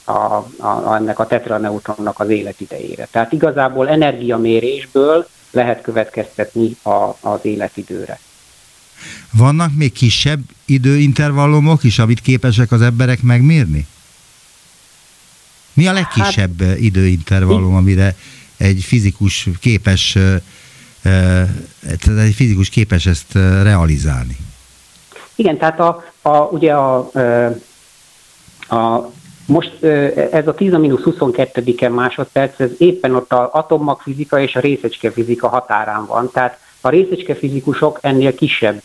a, 0.04 0.47
a, 0.58 0.94
ennek 0.97 1.18
a 1.18 1.26
tetraneutronnak 1.26 2.20
az 2.20 2.28
életidejére. 2.28 3.08
Tehát 3.11 3.32
igazából 3.32 3.88
energiamérésből 3.88 5.28
lehet 5.50 5.82
következtetni 5.82 6.76
a, 6.82 7.16
az 7.20 7.38
életidőre. 7.42 8.18
Vannak 9.32 9.70
még 9.76 9.92
kisebb 9.92 10.40
időintervallumok 10.64 11.85
is, 11.85 11.99
amit 11.99 12.20
képesek 12.20 12.73
az 12.73 12.82
emberek 12.82 13.23
megmérni? 13.23 13.87
Mi 15.73 15.87
a 15.87 15.92
legkisebb 15.92 16.62
hát, 16.62 16.78
időintervallum, 16.78 17.75
amire 17.75 18.14
egy 18.56 18.82
fizikus 18.85 19.49
képes 19.61 20.16
egy 22.18 22.35
fizikus 22.35 22.68
képes 22.68 23.06
ezt 23.06 23.32
realizálni? 23.62 24.37
Igen, 25.35 25.58
tehát 25.58 25.80
a, 25.80 26.04
a, 26.23 26.37
ugye 26.37 26.75
a, 26.75 27.11
a 28.70 29.10
most 29.46 29.82
ez 30.32 30.46
a 30.46 30.54
10-22 30.54 31.94
másodperc, 31.94 32.60
ez 32.60 32.70
éppen 32.78 33.14
ott 33.14 33.32
az 33.32 33.48
atommagfizika 33.50 34.40
és 34.40 34.56
a 34.56 34.60
részecskefizika 34.60 35.48
határán 35.48 36.06
van. 36.06 36.30
Tehát 36.32 36.58
a 36.80 36.88
részecskefizikusok 36.88 37.98
ennél 38.00 38.34
kisebb 38.34 38.82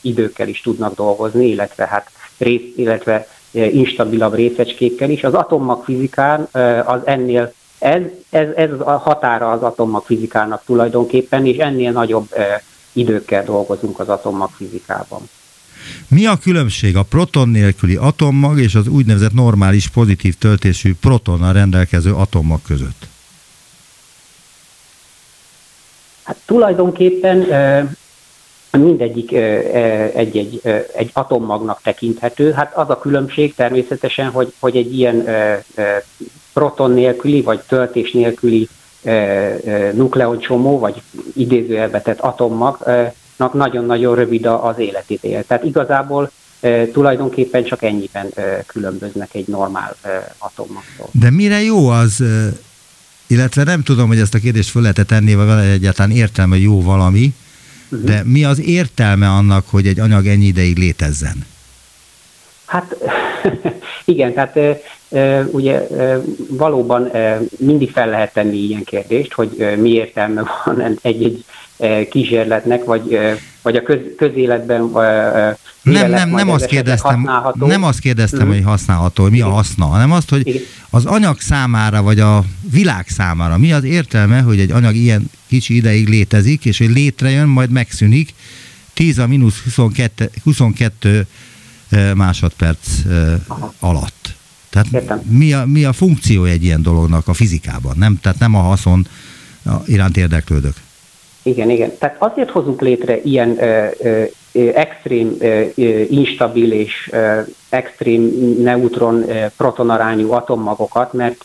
időkkel 0.00 0.48
is 0.48 0.60
tudnak 0.60 0.94
dolgozni, 0.94 1.46
illetve 1.46 1.86
hát 1.86 2.10
rész, 2.38 2.62
illetve 2.76 3.26
instabilabb 3.50 4.34
részecskékkel 4.34 5.10
is. 5.10 5.24
Az 5.24 5.34
atommagfizikán 5.34 6.48
az 6.84 7.00
ennél 7.04 7.52
ez, 7.78 8.02
ez, 8.30 8.48
ez 8.56 8.70
a 8.78 8.96
határa 8.96 9.50
az 9.50 9.62
atommagfizikának 9.62 10.62
tulajdonképpen, 10.64 11.46
és 11.46 11.56
ennél 11.56 11.92
nagyobb 11.92 12.28
időkkel 12.92 13.44
dolgozunk 13.44 14.00
az 14.00 14.08
atommagfizikában. 14.08 15.28
Mi 16.08 16.26
a 16.26 16.36
különbség 16.36 16.96
a 16.96 17.02
proton 17.02 17.48
nélküli 17.48 17.96
atommag 17.96 18.58
és 18.58 18.74
az 18.74 18.86
úgynevezett 18.86 19.32
normális 19.32 19.88
pozitív 19.88 20.34
töltésű 20.34 20.94
protonnal 21.00 21.52
rendelkező 21.52 22.12
atommag 22.12 22.60
között? 22.62 23.06
Hát 26.22 26.36
tulajdonképpen 26.44 27.46
mindegyik 28.78 29.32
egy-egy 30.14 30.60
egy 30.94 31.10
atommagnak 31.12 31.80
tekinthető. 31.82 32.52
Hát 32.52 32.76
az 32.76 32.90
a 32.90 32.98
különbség 32.98 33.54
természetesen, 33.54 34.30
hogy, 34.30 34.52
hogy 34.58 34.76
egy 34.76 34.98
ilyen 34.98 35.26
proton 36.52 36.90
nélküli 36.90 37.42
vagy 37.42 37.60
töltés 37.60 38.12
nélküli 38.12 38.68
nukleoncsomó, 39.92 40.78
vagy 40.78 41.02
idézőjelbetett 41.34 42.20
atommag 42.20 42.78
nagyon-nagyon 43.36 44.14
rövid 44.14 44.46
az 44.46 44.78
életideje. 44.78 45.42
Tehát 45.42 45.64
igazából 45.64 46.30
tulajdonképpen 46.92 47.64
csak 47.64 47.82
ennyiben 47.82 48.26
különböznek 48.66 49.34
egy 49.34 49.48
normál 49.48 49.96
atommagtól. 50.38 51.08
De 51.10 51.30
mire 51.30 51.62
jó 51.62 51.88
az, 51.88 52.24
illetve 53.26 53.64
nem 53.64 53.82
tudom, 53.82 54.08
hogy 54.08 54.18
ezt 54.18 54.34
a 54.34 54.38
kérdést 54.38 54.70
föl 54.70 54.82
lehet 54.82 55.06
tenni, 55.06 55.34
vagy 55.34 55.46
van 55.46 55.58
egyáltalán 55.58 56.10
értelme 56.10 56.58
jó 56.58 56.82
valami, 56.82 57.34
uh-huh. 57.88 58.08
de 58.08 58.22
mi 58.24 58.44
az 58.44 58.60
értelme 58.60 59.28
annak, 59.28 59.66
hogy 59.68 59.86
egy 59.86 60.00
anyag 60.00 60.26
ennyi 60.26 60.46
ideig 60.46 60.78
létezzen? 60.78 61.46
Hát 62.66 62.96
igen, 64.04 64.32
tehát 64.32 64.58
ugye 65.50 65.86
valóban 66.48 67.10
mindig 67.58 67.90
fel 67.90 68.08
lehet 68.08 68.32
tenni 68.32 68.56
ilyen 68.56 68.84
kérdést, 68.84 69.32
hogy 69.32 69.76
mi 69.76 69.90
értelme 69.90 70.42
van 70.64 70.98
egy-egy 71.02 71.44
kísérletnek, 72.10 72.84
vagy, 72.84 73.18
vagy 73.62 73.76
a 73.76 73.82
köz, 73.82 73.98
közéletben 74.16 74.90
nem, 75.82 76.10
nem, 76.10 76.30
nem 76.30 76.50
azt 76.50 76.66
kérdeztem, 76.66 77.30
nem 77.54 77.82
azt 77.82 77.98
kérdeztem, 77.98 78.46
mm. 78.46 78.50
hogy 78.50 78.62
használható, 78.64 79.22
hogy 79.22 79.32
mi 79.32 79.40
a 79.40 79.48
haszna, 79.48 79.84
hanem 79.84 80.12
azt, 80.12 80.30
hogy 80.30 80.46
Igen. 80.46 80.62
az 80.90 81.04
anyag 81.04 81.40
számára, 81.40 82.02
vagy 82.02 82.20
a 82.20 82.44
világ 82.70 83.08
számára 83.08 83.58
mi 83.58 83.72
az 83.72 83.84
értelme, 83.84 84.40
hogy 84.40 84.60
egy 84.60 84.70
anyag 84.70 84.94
ilyen 84.94 85.30
kicsi 85.48 85.76
ideig 85.76 86.08
létezik, 86.08 86.64
és 86.64 86.78
hogy 86.78 86.90
létrejön, 86.90 87.48
majd 87.48 87.70
megszűnik 87.70 88.34
10 88.92 89.18
a 89.18 89.26
mínusz 89.26 89.62
22, 89.62 90.30
22 90.44 91.26
másodperc 92.14 92.88
Aha. 93.46 93.74
alatt. 93.80 94.34
Tehát 94.70 95.24
mi 95.24 95.52
a, 95.52 95.64
mi 95.66 95.84
a 95.84 95.92
funkció 95.92 96.44
egy 96.44 96.64
ilyen 96.64 96.82
dolognak 96.82 97.28
a 97.28 97.32
fizikában? 97.32 97.96
Nem, 97.98 98.18
tehát 98.22 98.38
nem 98.38 98.54
a 98.54 98.58
haszon 98.58 99.06
iránt 99.86 100.16
érdeklődök. 100.16 100.74
Igen, 101.42 101.70
igen. 101.70 101.92
Tehát 101.98 102.16
azért 102.18 102.50
hozunk 102.50 102.80
létre 102.80 103.20
ilyen 103.22 103.62
ö, 103.62 103.86
ö, 104.02 104.22
extrém, 104.74 105.36
ö, 105.38 105.62
instabil 106.10 106.72
és 106.72 107.08
ö, 107.12 107.40
extrém 107.68 108.22
neutron-proton 108.62 109.90
arányú 109.90 110.32
atommagokat, 110.32 111.12
mert 111.12 111.44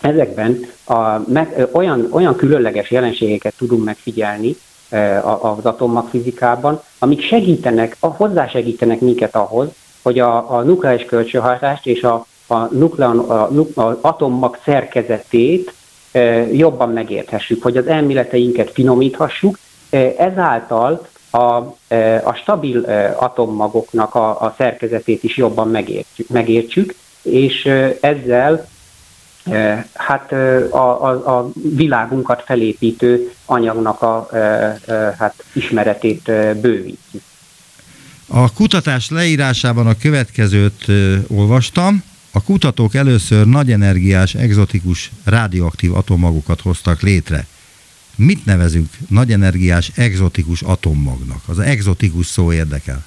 ezekben 0.00 0.66
a, 0.84 1.30
meg, 1.32 1.68
olyan, 1.72 2.08
olyan 2.10 2.36
különleges 2.36 2.90
jelenségeket 2.90 3.54
tudunk 3.56 3.84
megfigyelni 3.84 4.56
az 5.40 5.64
atommagfizikában, 5.66 6.82
amik 6.98 7.22
segítenek, 7.22 7.96
hozzásegítenek 8.00 9.00
minket 9.00 9.34
ahhoz, 9.34 9.68
hogy 10.02 10.18
a, 10.18 10.56
a 10.56 10.62
nukleáris 10.62 11.04
kölcsönhatást 11.04 11.86
és 11.86 12.02
a, 12.02 12.26
a, 12.46 12.74
nukleon, 12.74 13.18
a, 13.18 13.42
a 13.80 13.98
atommag 14.00 14.58
szerkezetét 14.64 15.74
jobban 16.52 16.88
megérthessük, 16.88 17.62
hogy 17.62 17.76
az 17.76 17.86
elméleteinket 17.86 18.70
finomíthassuk, 18.70 19.58
ezáltal 20.18 21.06
a, 21.30 21.44
a 22.24 22.34
stabil 22.34 22.78
atommagoknak 23.18 24.14
a, 24.14 24.28
a 24.28 24.54
szerkezetét 24.56 25.22
is 25.22 25.36
jobban 25.36 25.68
megértjük, 25.68 26.28
megértsük 26.28 26.94
és 27.22 27.64
ezzel 28.00 28.66
hát 29.94 30.32
a, 30.32 31.08
a, 31.10 31.38
a 31.38 31.50
világunkat 31.74 32.42
felépítő 32.46 33.32
anyagnak 33.44 34.02
a 34.02 34.28
hát 35.18 35.44
ismeretét 35.52 36.22
bővítjük. 36.60 37.22
A 38.26 38.52
kutatás 38.52 39.10
leírásában 39.10 39.86
a 39.86 39.96
következőt 39.96 40.84
olvastam. 41.28 42.02
A 42.32 42.42
kutatók 42.42 42.94
először 42.94 43.46
nagy 43.46 43.70
energiás, 43.70 44.34
egzotikus, 44.34 45.10
radioaktív 45.24 45.94
atommagokat 45.94 46.60
hoztak 46.60 47.00
létre. 47.00 47.46
Mit 48.16 48.44
nevezünk 48.44 48.88
nagy 49.08 49.32
energiás, 49.32 49.90
egzotikus 49.96 50.62
atommagnak? 50.62 51.40
Az 51.46 51.58
egzotikus 51.58 52.26
szó 52.26 52.52
érdekel. 52.52 53.04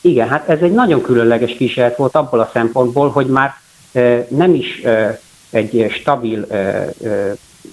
Igen, 0.00 0.28
hát 0.28 0.48
ez 0.48 0.60
egy 0.60 0.72
nagyon 0.72 1.02
különleges 1.02 1.56
kísérlet 1.56 1.96
volt 1.96 2.14
abból 2.14 2.40
a 2.40 2.50
szempontból, 2.52 3.10
hogy 3.10 3.26
már 3.26 3.54
nem 4.28 4.54
is 4.54 4.80
egy 5.50 5.86
stabil 5.90 6.44
e, 6.44 6.88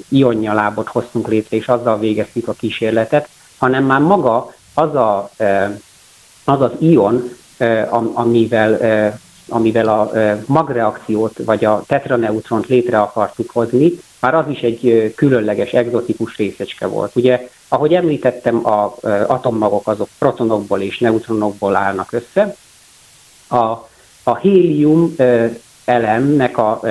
ionnyalábot 0.10 0.88
hoztunk 0.88 1.28
létre, 1.28 1.58
és 1.58 1.68
azzal 1.68 2.00
végeztük 2.00 2.48
a 2.48 2.54
kísérletet, 2.54 3.30
hanem 3.58 3.84
már 3.84 4.00
maga 4.00 4.54
az 4.74 4.96
a, 4.96 5.30
az, 6.44 6.62
az 6.62 6.72
ion, 6.80 7.30
amivel 8.14 8.78
amivel 9.50 9.88
a 9.88 10.12
magreakciót 10.46 11.38
vagy 11.46 11.66
a 11.66 11.84
tetraneutront 11.88 12.68
létre 12.68 13.00
akartuk 13.02 13.50
hozni, 13.50 13.92
már 14.20 14.36
az 14.36 14.46
is 14.50 14.60
egy 14.60 15.14
különleges, 15.16 15.72
egzotikus 15.72 16.38
részecske 16.38 16.88
volt. 16.88 17.16
Ugye, 17.16 17.48
ahogy 17.68 17.94
említettem, 17.94 18.68
az 18.68 18.92
atommagok 19.28 19.88
azok 19.88 20.10
protonokból 20.20 20.82
és 20.82 21.00
neutronokból 21.00 21.76
állnak 21.76 22.12
össze. 22.12 22.56
A, 23.48 23.88
a 24.24 24.36
hélium 24.42 25.16
elemnek 25.86 26.58
a 26.58 26.82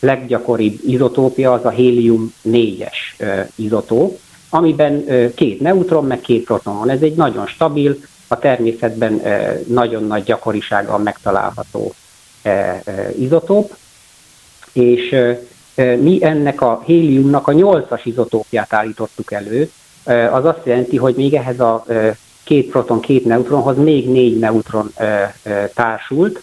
leggyakoribb 0.00 0.80
izotópia 0.86 1.52
az 1.52 1.64
a 1.64 1.70
hélium 1.70 2.34
4-es 2.44 2.96
izotóp, 3.54 4.18
amiben 4.50 5.04
két 5.34 5.60
neutron, 5.60 6.04
meg 6.04 6.20
két 6.20 6.44
proton 6.44 6.78
van. 6.78 6.90
Ez 6.90 7.02
egy 7.02 7.14
nagyon 7.14 7.46
stabil, 7.46 7.96
a 8.28 8.38
természetben 8.38 9.22
nagyon 9.66 10.04
nagy 10.04 10.22
gyakorisággal 10.22 10.98
megtalálható 10.98 11.94
izotóp, 13.18 13.76
és 14.72 15.16
mi 15.74 16.18
ennek 16.24 16.60
a 16.60 16.82
héliumnak 16.86 17.48
a 17.48 17.52
nyolcas 17.52 18.04
izotópját 18.04 18.72
állítottuk 18.72 19.32
elő, 19.32 19.70
az 20.32 20.44
azt 20.44 20.60
jelenti, 20.64 20.96
hogy 20.96 21.14
még 21.14 21.34
ehhez 21.34 21.60
a 21.60 21.84
két 22.44 22.70
proton, 22.70 23.00
két 23.00 23.24
neutronhoz 23.24 23.76
még 23.76 24.10
négy 24.10 24.38
neutron 24.38 24.92
társult, 25.74 26.42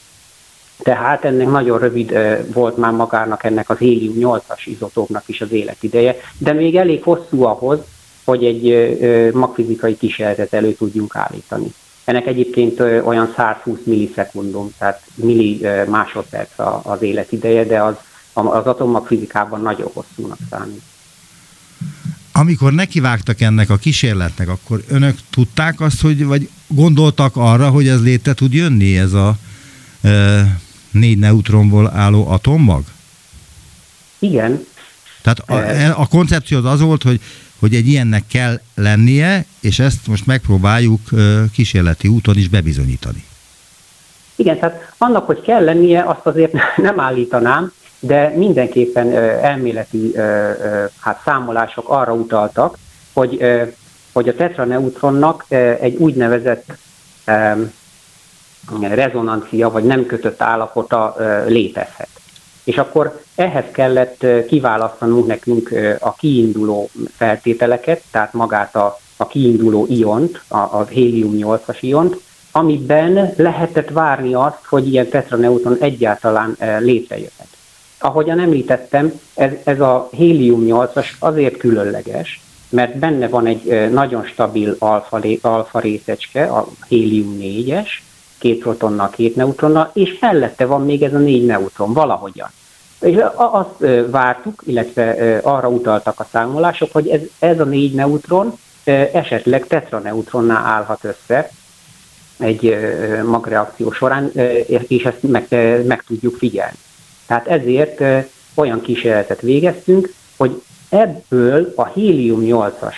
tehát 0.84 1.26
ennek 1.26 1.48
nagyon 1.48 1.80
rövid 1.80 2.18
volt 2.54 2.78
már 2.78 2.92
magának 2.92 3.44
ennek 3.44 3.70
az 3.70 3.78
hélium 3.78 4.16
8-as 4.20 4.62
izotópnak 4.66 5.24
is 5.26 5.42
az 5.42 5.52
életideje, 5.52 6.16
de 6.38 6.54
még 6.54 6.76
elég 6.76 7.04
hosszú 7.04 7.44
ahhoz, 7.44 7.80
hogy 8.24 8.44
egy 8.46 9.32
magfizikai 9.34 9.98
kísérletet 9.98 10.54
elő 10.54 10.74
tudjunk 10.74 11.16
állítani. 11.16 11.74
Ennek 12.04 12.28
egyébként 12.28 12.80
olyan 12.80 13.34
120 13.36 13.78
millisekundum, 13.84 14.74
tehát 14.78 15.02
milli 15.16 15.68
másodperc 15.90 16.52
az 16.84 17.02
életideje, 17.02 17.64
de 17.64 17.82
az, 17.84 17.96
az 18.34 18.66
atommagfizikában 18.66 19.62
nagyon 19.62 19.90
hosszúnak 19.94 20.38
számít. 20.50 20.82
Amikor 22.32 22.74
nekivágtak 22.74 23.42
ennek 23.42 23.70
a 23.70 23.76
kísérletnek, 23.78 24.50
akkor 24.50 24.84
önök 24.88 25.18
tudták 25.30 25.82
azt, 25.82 26.02
hogy, 26.02 26.26
vagy 26.26 26.50
gondoltak 26.68 27.36
arra, 27.36 27.70
hogy 27.70 27.88
ez 27.88 28.04
létre 28.04 28.34
tud 28.34 28.54
jönni, 28.54 28.98
ez 28.98 29.14
a 29.14 29.36
négy 30.98 31.18
neutronból 31.18 31.92
álló 31.96 32.28
atommag? 32.28 32.84
Igen. 34.20 34.66
Tehát 35.22 35.40
a, 35.40 36.02
a 36.02 36.06
koncepció 36.06 36.58
az 36.58 36.66
az 36.66 36.82
volt, 36.82 37.04
hogy 37.04 37.22
hogy 37.60 37.76
egy 37.76 37.88
ilyennek 37.88 38.24
kell 38.28 38.60
lennie, 38.76 39.46
és 39.60 39.80
ezt 39.80 40.08
most 40.08 40.26
megpróbáljuk 40.26 41.02
kísérleti 41.54 42.08
úton 42.08 42.38
is 42.38 42.50
bebizonyítani. 42.50 43.24
Igen, 44.36 44.60
tehát 44.60 44.92
annak, 44.98 45.26
hogy 45.26 45.42
kell 45.42 45.64
lennie, 45.64 46.04
azt 46.04 46.26
azért 46.26 46.54
nem 46.88 47.00
állítanám, 47.00 47.72
de 48.00 48.34
mindenképpen 48.36 49.16
elméleti 49.42 50.14
hát 51.00 51.22
számolások 51.26 51.90
arra 51.90 52.14
utaltak, 52.14 52.78
hogy, 53.14 53.46
hogy 54.14 54.28
a 54.28 54.36
tetraneutronnak 54.36 55.46
egy 55.80 55.96
úgynevezett 55.96 56.78
rezonancia, 58.82 59.70
vagy 59.70 59.84
nem 59.84 60.06
kötött 60.06 60.42
állapota 60.42 61.16
létezhet. 61.48 62.10
És 62.64 62.78
akkor 62.78 63.22
ehhez 63.36 63.66
kellett 63.72 64.26
kiválasztanunk 64.48 65.28
nekünk 65.28 65.72
a 66.00 66.14
kiinduló 66.14 66.90
feltételeket, 67.16 68.02
tehát 68.12 68.34
magát 68.34 68.76
a, 68.76 69.00
a 69.18 69.28
kiinduló 69.28 69.86
iont, 69.90 70.42
a, 70.48 70.58
a 70.58 70.86
hélium-8-as 70.90 71.78
iont, 71.80 72.20
amiben 72.52 73.34
lehetett 73.38 73.90
várni 73.90 74.34
azt, 74.34 74.66
hogy 74.66 74.88
ilyen 74.88 75.10
tetraneutron 75.10 75.78
egyáltalán 75.80 76.58
létrejöhet. 76.80 77.48
Ahogyan 78.00 78.40
említettem, 78.40 79.20
ez, 79.34 79.52
ez 79.64 79.80
a 79.80 80.10
hélium-8-as 80.12 81.08
azért 81.20 81.58
különleges, 81.58 82.42
mert 82.70 82.98
benne 82.98 83.28
van 83.28 83.46
egy 83.46 83.92
nagyon 83.92 84.24
stabil 84.24 84.76
alfa, 84.80 85.20
alfa 85.42 85.80
részecske, 85.80 86.44
a 86.44 86.68
hélium-4-es, 86.88 87.88
két 88.40 88.60
protonnal, 88.60 89.10
két 89.10 89.36
neutronnal, 89.36 89.92
és 89.94 90.18
mellette 90.20 90.66
van 90.66 90.86
még 90.86 91.04
ez 91.04 91.14
a 91.14 91.18
négy 91.18 91.46
neutron, 91.46 91.94
valahogyan. 91.94 92.50
És 93.00 93.18
azt 93.36 94.10
vártuk, 94.10 94.64
illetve 94.66 95.38
arra 95.44 95.68
utaltak 95.68 96.20
a 96.20 96.28
számolások, 96.32 96.92
hogy 96.92 97.08
ez, 97.08 97.22
ez 97.40 97.60
a 97.60 97.64
négy 97.64 97.94
neutron 97.94 98.58
esetleg 99.14 99.68
tetraneutronná 99.68 100.56
állhat 100.56 101.04
össze 101.04 101.50
egy 102.40 102.78
magreakció 103.26 103.92
során, 103.92 104.32
és 104.88 105.04
ezt 105.04 105.22
meg, 105.22 105.48
meg 105.86 106.04
tudjuk 106.08 106.36
figyelni. 106.38 106.78
Tehát 107.28 107.48
ezért 107.48 108.04
olyan 108.54 108.82
kísérletet 108.82 109.42
végeztünk, 109.42 110.14
hogy 110.38 110.62
ebből 110.90 111.74
a 111.76 111.86
hélium-8-as 111.86 112.96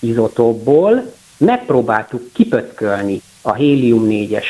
izotópból 0.00 1.12
megpróbáltuk 1.36 2.32
kipötkölni 2.32 3.22
a 3.46 3.54
hélium-4-es 3.54 4.46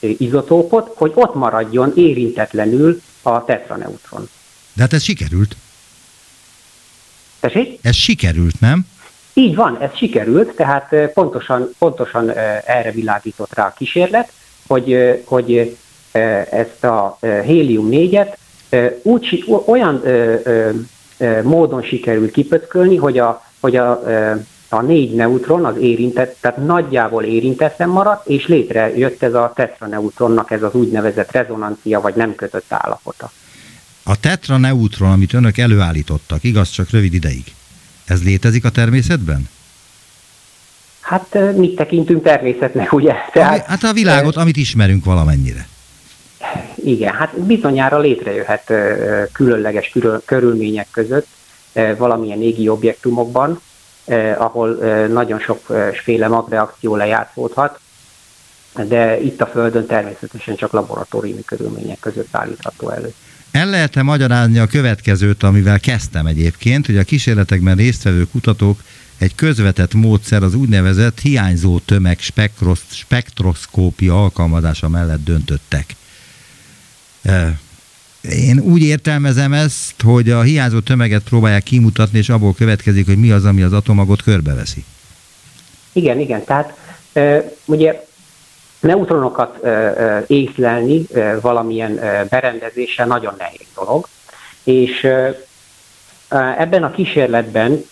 izotópot, 0.00 0.92
hogy 0.94 1.12
ott 1.14 1.34
maradjon 1.34 1.92
érintetlenül 1.96 3.00
a 3.22 3.44
tetraneutron. 3.44 4.28
De 4.72 4.82
hát 4.82 4.92
ez 4.92 5.02
sikerült. 5.02 5.56
Tessék? 7.40 7.78
Ez 7.82 7.94
sikerült, 7.94 8.60
nem? 8.60 8.86
Így 9.34 9.54
van, 9.54 9.78
ez 9.80 9.96
sikerült, 9.96 10.54
tehát 10.54 10.94
pontosan, 11.14 11.74
pontosan 11.78 12.30
erre 12.66 12.90
világított 12.92 13.54
rá 13.54 13.66
a 13.66 13.74
kísérlet, 13.76 14.32
hogy, 14.66 15.22
hogy 15.24 15.76
ezt 16.50 16.84
a 16.84 17.18
hélium-4-et 17.20 18.36
úgy, 19.02 19.44
olyan 19.66 20.02
módon 21.42 21.82
sikerült 21.82 22.30
kipöckölni, 22.30 22.96
hogy 22.96 23.18
a, 23.18 23.44
hogy 23.60 23.76
a 23.76 24.02
a 24.72 24.80
négy 24.82 25.14
neutron 25.14 25.64
az 25.64 25.76
érintett, 25.76 26.36
tehát 26.40 26.56
nagyjából 26.56 27.24
érintetlen 27.24 27.88
maradt, 27.88 28.28
és 28.28 28.46
létrejött 28.46 29.22
ez 29.22 29.34
a 29.34 29.52
tetraneutronnak 29.54 30.50
ez 30.50 30.62
az 30.62 30.74
úgynevezett 30.74 31.30
rezonancia, 31.30 32.00
vagy 32.00 32.14
nem 32.14 32.34
kötött 32.34 32.72
állapota. 32.72 33.30
A 34.02 34.20
tetraneutron, 34.20 35.10
amit 35.10 35.32
önök 35.32 35.58
előállítottak, 35.58 36.44
igaz, 36.44 36.70
csak 36.70 36.90
rövid 36.90 37.14
ideig, 37.14 37.44
ez 38.04 38.22
létezik 38.22 38.64
a 38.64 38.70
természetben? 38.70 39.48
Hát 41.00 41.38
mit 41.56 41.76
tekintünk 41.76 42.22
természetnek, 42.22 42.92
ugye? 42.98 43.14
Tehát, 43.32 43.66
hát 43.66 43.82
a 43.82 43.92
világot, 43.92 44.36
amit 44.36 44.56
ismerünk 44.56 45.04
valamennyire. 45.04 45.66
Igen, 46.84 47.14
hát 47.14 47.40
bizonyára 47.40 47.98
létrejöhet 47.98 48.72
különleges 49.32 49.96
körülmények 50.24 50.86
között 50.90 51.26
valamilyen 51.96 52.42
égi 52.42 52.68
objektumokban, 52.68 53.60
ahol 54.38 54.84
eh, 54.84 55.08
nagyon 55.08 55.38
sokféle 55.38 56.28
magreakció 56.28 56.96
lejátszódhat, 56.96 57.80
de 58.74 59.20
itt 59.20 59.40
a 59.40 59.46
Földön 59.46 59.86
természetesen 59.86 60.56
csak 60.56 60.72
laboratóriumi 60.72 61.44
körülmények 61.44 61.98
között 62.00 62.36
állítható 62.36 62.90
elő. 62.90 63.12
El 63.50 63.66
lehet-e 63.66 64.02
magyarázni 64.02 64.58
a 64.58 64.66
következőt, 64.66 65.42
amivel 65.42 65.80
kezdtem 65.80 66.26
egyébként, 66.26 66.86
hogy 66.86 66.96
a 66.96 67.02
kísérletekben 67.02 67.76
résztvevő 67.76 68.24
kutatók 68.24 68.78
egy 69.18 69.34
közvetett 69.34 69.94
módszer 69.94 70.42
az 70.42 70.54
úgynevezett 70.54 71.20
hiányzó 71.20 71.78
tömeg 71.78 72.18
spektroszkópia 72.90 74.22
alkalmazása 74.22 74.88
mellett 74.88 75.24
döntöttek. 75.24 75.96
Én 78.30 78.58
úgy 78.58 78.82
értelmezem 78.82 79.52
ezt, 79.52 80.02
hogy 80.02 80.30
a 80.30 80.42
hiányzó 80.42 80.80
tömeget 80.80 81.22
próbálják 81.22 81.62
kimutatni, 81.62 82.18
és 82.18 82.28
abból 82.28 82.54
következik, 82.54 83.06
hogy 83.06 83.18
mi 83.18 83.30
az, 83.30 83.44
ami 83.44 83.62
az 83.62 83.72
atomagot 83.72 84.22
körbeveszi. 84.22 84.84
Igen, 85.92 86.18
igen. 86.18 86.44
Tehát 86.44 86.74
ugye 87.64 88.04
neutronokat 88.80 89.66
észlelni 90.26 91.06
valamilyen 91.40 91.94
berendezéssel 92.28 93.06
nagyon 93.06 93.34
nehéz 93.38 93.66
dolog, 93.74 94.08
és 94.64 95.08
ebben 96.58 96.82
a 96.82 96.90
kísérletben 96.90 97.84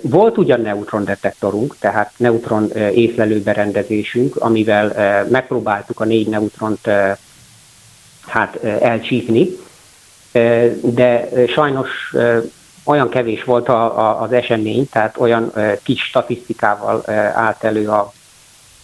volt 0.00 0.38
ugyan 0.38 0.60
neutrondetektorunk, 0.60 1.76
tehát 1.78 2.12
neutron 2.16 2.70
észlelő 2.94 3.40
berendezésünk, 3.40 4.36
amivel 4.36 5.26
megpróbáltuk 5.30 6.00
a 6.00 6.04
négy 6.04 6.28
neutront 6.28 6.88
hát 8.26 8.64
elcsípni, 8.64 9.48
de 10.80 11.28
sajnos 11.46 12.14
olyan 12.84 13.08
kevés 13.08 13.44
volt 13.44 13.68
a, 13.68 13.98
a, 13.98 14.22
az 14.22 14.32
esemény, 14.32 14.88
tehát 14.88 15.16
olyan 15.18 15.52
kis 15.82 16.02
statisztikával 16.02 17.02
állt 17.34 17.64
elő 17.64 17.88
a, 17.88 18.12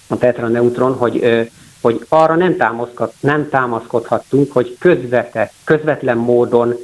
a 0.09 0.17
tetraneutron, 0.19 0.95
hogy, 0.97 1.49
hogy 1.81 2.07
arra 2.09 2.35
nem, 2.35 2.57
támaszkod, 2.57 3.13
nem 3.21 3.49
támaszkodhattunk, 3.49 4.53
hogy 4.53 4.77
közvetett, 4.79 5.53
közvetlen 5.65 6.17
módon 6.17 6.75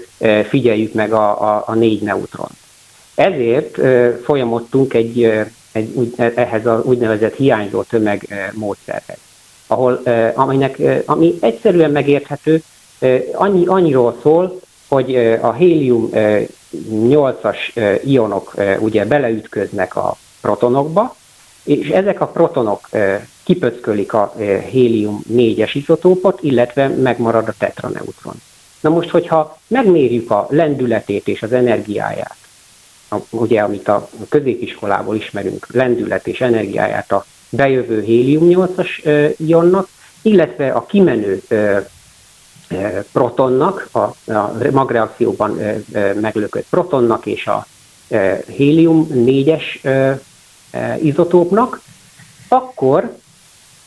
figyeljük 0.48 0.92
meg 0.92 1.12
a, 1.12 1.54
a, 1.54 1.62
a 1.66 1.74
négy 1.74 2.02
neutron. 2.02 2.48
Ezért 3.14 3.78
folyamodtunk 4.24 4.94
egy, 4.94 5.22
egy, 5.72 6.14
ehhez 6.34 6.66
az 6.66 6.84
úgynevezett 6.84 7.34
hiányzó 7.34 7.82
tömeg 7.82 8.50
módszerhez, 8.54 9.18
ahol, 9.66 10.02
aminek, 10.34 10.78
ami 11.04 11.38
egyszerűen 11.40 11.90
megérthető, 11.90 12.62
annyi, 13.32 13.66
annyiról 13.66 14.16
szól, 14.22 14.60
hogy 14.88 15.16
a 15.40 15.52
hélium 15.52 16.10
8-as 16.90 17.56
ionok 18.04 18.54
ugye 18.78 19.04
beleütköznek 19.04 19.96
a 19.96 20.16
protonokba, 20.40 21.16
és 21.64 21.88
ezek 21.88 22.20
a 22.20 22.26
protonok 22.26 22.88
kipöckölik 23.44 24.12
a 24.12 24.34
hélium 24.70 25.20
4-es 25.32 25.70
izotópot, 25.72 26.42
illetve 26.42 26.88
megmarad 26.88 27.48
a 27.48 27.54
tetraneutron. 27.58 28.34
Na 28.80 28.90
most, 28.90 29.10
hogyha 29.10 29.58
megmérjük 29.66 30.30
a 30.30 30.46
lendületét 30.50 31.28
és 31.28 31.42
az 31.42 31.52
energiáját 31.52 32.38
ugye 33.30 33.60
amit 33.60 33.88
a 33.88 34.08
középiskolából 34.28 35.16
ismerünk, 35.16 35.66
lendület 35.72 36.26
és 36.26 36.40
energiáját 36.40 37.12
a 37.12 37.24
bejövő 37.48 38.02
hélium-8-as 38.02 38.88
ionnak, 39.36 39.88
illetve 40.22 40.70
a 40.70 40.86
kimenő 40.86 41.42
protonnak, 43.12 43.88
a, 43.92 44.32
magreakcióban 44.70 45.58
meglökött 46.20 46.66
protonnak 46.70 47.26
és 47.26 47.46
a 47.46 47.66
hélium 48.46 49.08
4-es 49.14 49.62
izotópnak, 51.02 51.80
akkor 52.48 53.16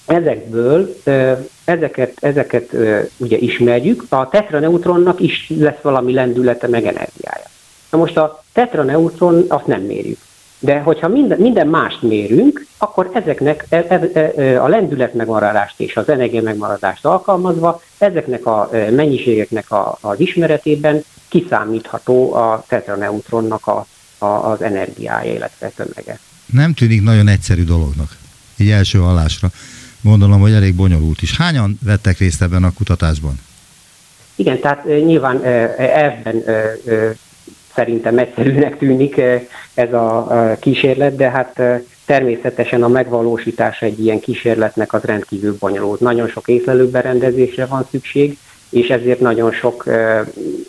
ezekből, 0.05 0.95
ezeket, 1.65 2.17
ezeket 2.19 2.75
ugye 3.17 3.37
ismerjük, 3.37 4.03
a 4.09 4.29
tetraneutronnak 4.29 5.19
is 5.19 5.51
lesz 5.57 5.81
valami 5.81 6.13
lendülete 6.13 6.67
meg 6.67 6.85
energiája. 6.85 7.45
Na 7.91 7.97
most 7.97 8.17
a 8.17 8.43
tetraneutron 8.53 9.45
azt 9.47 9.65
nem 9.65 9.81
mérjük. 9.81 10.17
De 10.63 10.79
hogyha 10.79 11.07
minden, 11.07 11.39
minden 11.39 11.67
mást 11.67 12.01
mérünk, 12.01 12.65
akkor 12.77 13.09
ezeknek 13.13 13.65
e, 13.69 13.85
e, 13.87 14.21
e, 14.41 14.63
a 14.63 14.67
lendület 14.67 15.13
megmaradást 15.13 15.79
és 15.79 15.95
az 15.95 16.09
energia 16.09 16.41
megmaradást 16.41 17.05
alkalmazva, 17.05 17.81
ezeknek 17.97 18.45
a 18.45 18.69
mennyiségeknek 18.71 19.71
a, 19.71 19.97
az 20.01 20.19
ismeretében 20.19 21.03
kiszámítható 21.27 22.33
a 22.33 22.63
tetraneutronnak 22.67 23.67
a, 23.67 23.85
a, 24.17 24.25
az 24.25 24.61
energiája, 24.61 25.33
illetve 25.33 25.67
tömege. 25.67 26.19
Nem 26.45 26.73
tűnik 26.73 27.01
nagyon 27.01 27.27
egyszerű 27.27 27.63
dolognak, 27.63 28.17
így 28.57 28.69
első 28.69 28.99
hallásra. 28.99 29.49
Gondolom, 30.01 30.39
hogy 30.39 30.53
elég 30.53 30.75
bonyolult 30.75 31.21
is. 31.21 31.37
Hányan 31.37 31.79
vettek 31.83 32.17
részt 32.17 32.41
ebben 32.41 32.63
a 32.63 32.73
kutatásban? 32.73 33.39
Igen, 34.35 34.59
tehát 34.59 34.85
nyilván 34.85 35.43
ebben 35.77 36.43
szerintem 37.75 38.17
egyszerűnek 38.17 38.77
tűnik 38.77 39.21
ez 39.73 39.93
a 39.93 40.57
kísérlet, 40.59 41.15
de 41.15 41.29
hát 41.29 41.61
természetesen 42.05 42.83
a 42.83 42.87
megvalósítása 42.87 43.85
egy 43.85 43.99
ilyen 43.99 44.19
kísérletnek 44.19 44.93
az 44.93 45.03
rendkívül 45.03 45.55
bonyolult. 45.59 45.99
Nagyon 45.99 46.27
sok 46.27 46.47
észlelőberendezésre 46.47 47.65
van 47.65 47.87
szükség, 47.91 48.37
és 48.69 48.87
ezért 48.87 49.19
nagyon 49.19 49.51
sok 49.51 49.85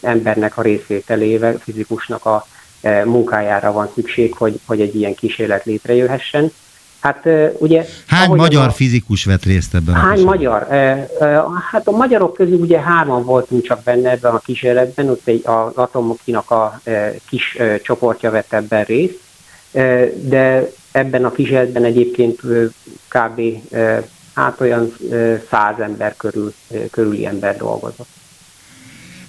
embernek 0.02 0.58
a 0.58 0.62
részvételével, 0.62 1.58
fizikusnak 1.58 2.24
a 2.24 2.46
munkájára 3.04 3.72
van 3.72 3.90
szükség, 3.94 4.34
hogy, 4.34 4.60
hogy 4.66 4.80
egy 4.80 4.94
ilyen 4.94 5.14
kísérlet 5.14 5.64
létrejöhessen. 5.64 6.52
Hát 7.04 7.28
ugye... 7.58 7.86
Hány 8.06 8.30
magyar 8.30 8.66
a, 8.66 8.70
fizikus 8.70 9.24
vett 9.24 9.44
részt 9.44 9.74
ebben? 9.74 9.94
Hány 9.94 10.20
a 10.20 10.24
magyar? 10.24 10.66
Hát 11.70 11.88
a 11.88 11.90
magyarok 11.90 12.34
közül 12.34 12.58
ugye 12.58 12.80
hárman 12.80 13.24
voltunk 13.24 13.62
csak 13.62 13.82
benne 13.82 14.10
ebben 14.10 14.34
a 14.34 14.38
kísérletben, 14.38 15.08
ott 15.08 15.20
egy, 15.24 15.42
az 15.44 15.74
atomokinak 15.74 16.50
a 16.50 16.80
kis 17.28 17.58
csoportja 17.82 18.30
vett 18.30 18.52
ebben 18.52 18.84
részt, 18.84 19.18
de 20.22 20.70
ebben 20.92 21.24
a 21.24 21.32
kísérletben 21.32 21.84
egyébként 21.84 22.40
kb. 23.08 23.40
hát 24.34 24.60
olyan 24.60 24.94
száz 25.50 25.78
ember 25.78 26.16
körül, 26.16 26.54
körüli 26.90 27.26
ember 27.26 27.56
dolgozott. 27.56 28.08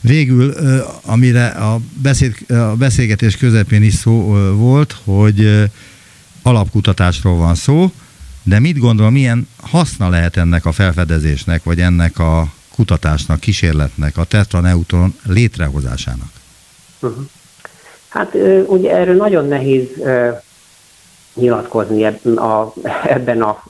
Végül, 0.01 0.53
amire 1.05 1.45
a, 1.47 1.77
beszéd, 2.01 2.35
a 2.47 2.75
beszélgetés 2.77 3.37
közepén 3.37 3.83
is 3.83 3.93
szó 3.93 4.37
volt, 4.53 4.95
hogy 5.03 5.69
alapkutatásról 6.45 7.37
van 7.37 7.55
szó, 7.55 7.91
de 8.43 8.59
mit 8.59 8.77
gondol, 8.77 9.09
milyen 9.09 9.47
haszna 9.61 10.09
lehet 10.09 10.37
ennek 10.37 10.65
a 10.65 10.71
felfedezésnek, 10.71 11.63
vagy 11.63 11.79
ennek 11.79 12.19
a 12.19 12.47
kutatásnak, 12.75 13.39
kísérletnek, 13.39 14.17
a 14.17 14.23
tetraneutron 14.23 15.15
létrehozásának? 15.23 16.29
Uh-huh. 16.99 17.25
Hát 18.07 18.33
ugye 18.67 18.91
erről 18.91 19.15
nagyon 19.15 19.47
nehéz 19.47 19.87
nyilatkozni 21.33 22.03
ebben 22.03 22.37
a, 22.37 22.73
ebben 23.15 23.41
a 23.41 23.63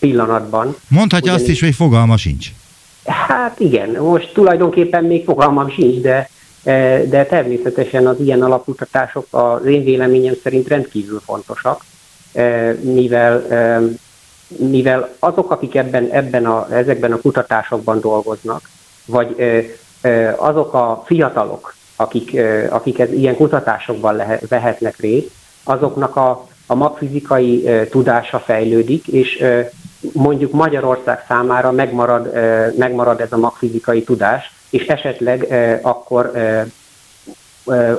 pillanatban. 0.00 0.76
Mondhatja 0.88 1.32
Ugyanis, 1.32 1.42
azt 1.42 1.50
is, 1.50 1.60
hogy 1.60 1.74
fogalma 1.74 2.16
sincs. 2.16 2.48
Hát 3.04 3.60
igen, 3.60 3.90
most 3.90 4.32
tulajdonképpen 4.32 5.04
még 5.04 5.24
fogalmam 5.24 5.70
sincs, 5.70 6.00
de, 6.00 6.30
de 7.08 7.26
természetesen 7.28 8.06
az 8.06 8.20
ilyen 8.20 8.42
alapkutatások 8.42 9.26
az 9.30 9.64
én 9.64 9.84
véleményem 9.84 10.34
szerint 10.42 10.68
rendkívül 10.68 11.20
fontosak, 11.24 11.84
mivel, 12.80 13.46
mivel 14.46 15.14
azok, 15.18 15.50
akik 15.50 15.74
ebben, 15.74 16.08
ebben 16.10 16.46
a, 16.46 16.66
ezekben 16.72 17.12
a 17.12 17.20
kutatásokban 17.20 18.00
dolgoznak, 18.00 18.70
vagy 19.06 19.36
azok 20.36 20.74
a 20.74 21.02
fiatalok, 21.06 21.74
akik, 21.96 22.40
akik 22.70 22.98
ez, 22.98 23.12
ilyen 23.12 23.36
kutatásokban 23.36 24.16
lehet, 24.16 24.48
vehetnek 24.48 24.96
részt, 24.96 25.30
azoknak 25.64 26.16
a, 26.16 26.48
a 26.66 26.74
magfizikai 26.74 27.68
tudása 27.90 28.38
fejlődik, 28.38 29.06
és 29.06 29.44
mondjuk 30.12 30.52
Magyarország 30.52 31.24
számára 31.28 31.70
megmarad, 31.70 32.30
megmarad 32.76 33.20
ez 33.20 33.32
a 33.32 33.36
magfizikai 33.36 34.02
tudás, 34.02 34.52
és 34.70 34.86
esetleg 34.86 35.46
akkor 35.82 36.32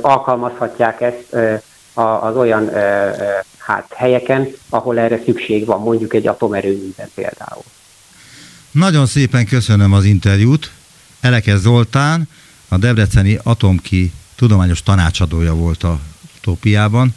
alkalmazhatják 0.02 1.02
ezt 1.02 1.36
az 1.94 2.36
olyan 2.36 2.70
hát, 3.65 3.93
helyeken, 3.95 4.47
ahol 4.69 5.00
erre 5.00 5.21
szükség 5.26 5.65
van, 5.65 5.82
mondjuk 5.82 6.13
egy 6.13 6.28
atomerőműben 6.28 7.10
például. 7.13 7.63
Nagyon 8.71 9.06
szépen 9.06 9.45
köszönöm 9.45 9.93
az 9.93 10.04
interjút. 10.04 10.71
Elekez 11.21 11.62
Zoltán, 11.62 12.30
a 12.67 12.78
Debreceni 12.78 13.39
Atomki 13.43 14.12
tudományos 14.36 14.84
tanácsadója 14.84 15.56
volt 15.56 15.84
a 15.84 16.00
Tópiában. 16.41 17.15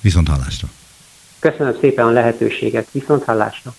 Viszont 0.00 0.28
hallásra! 0.28 0.68
Köszönöm 1.38 1.76
szépen 1.80 2.06
a 2.06 2.10
lehetőséget, 2.10 2.88
viszont 2.92 3.24
hallásra! 3.24 3.74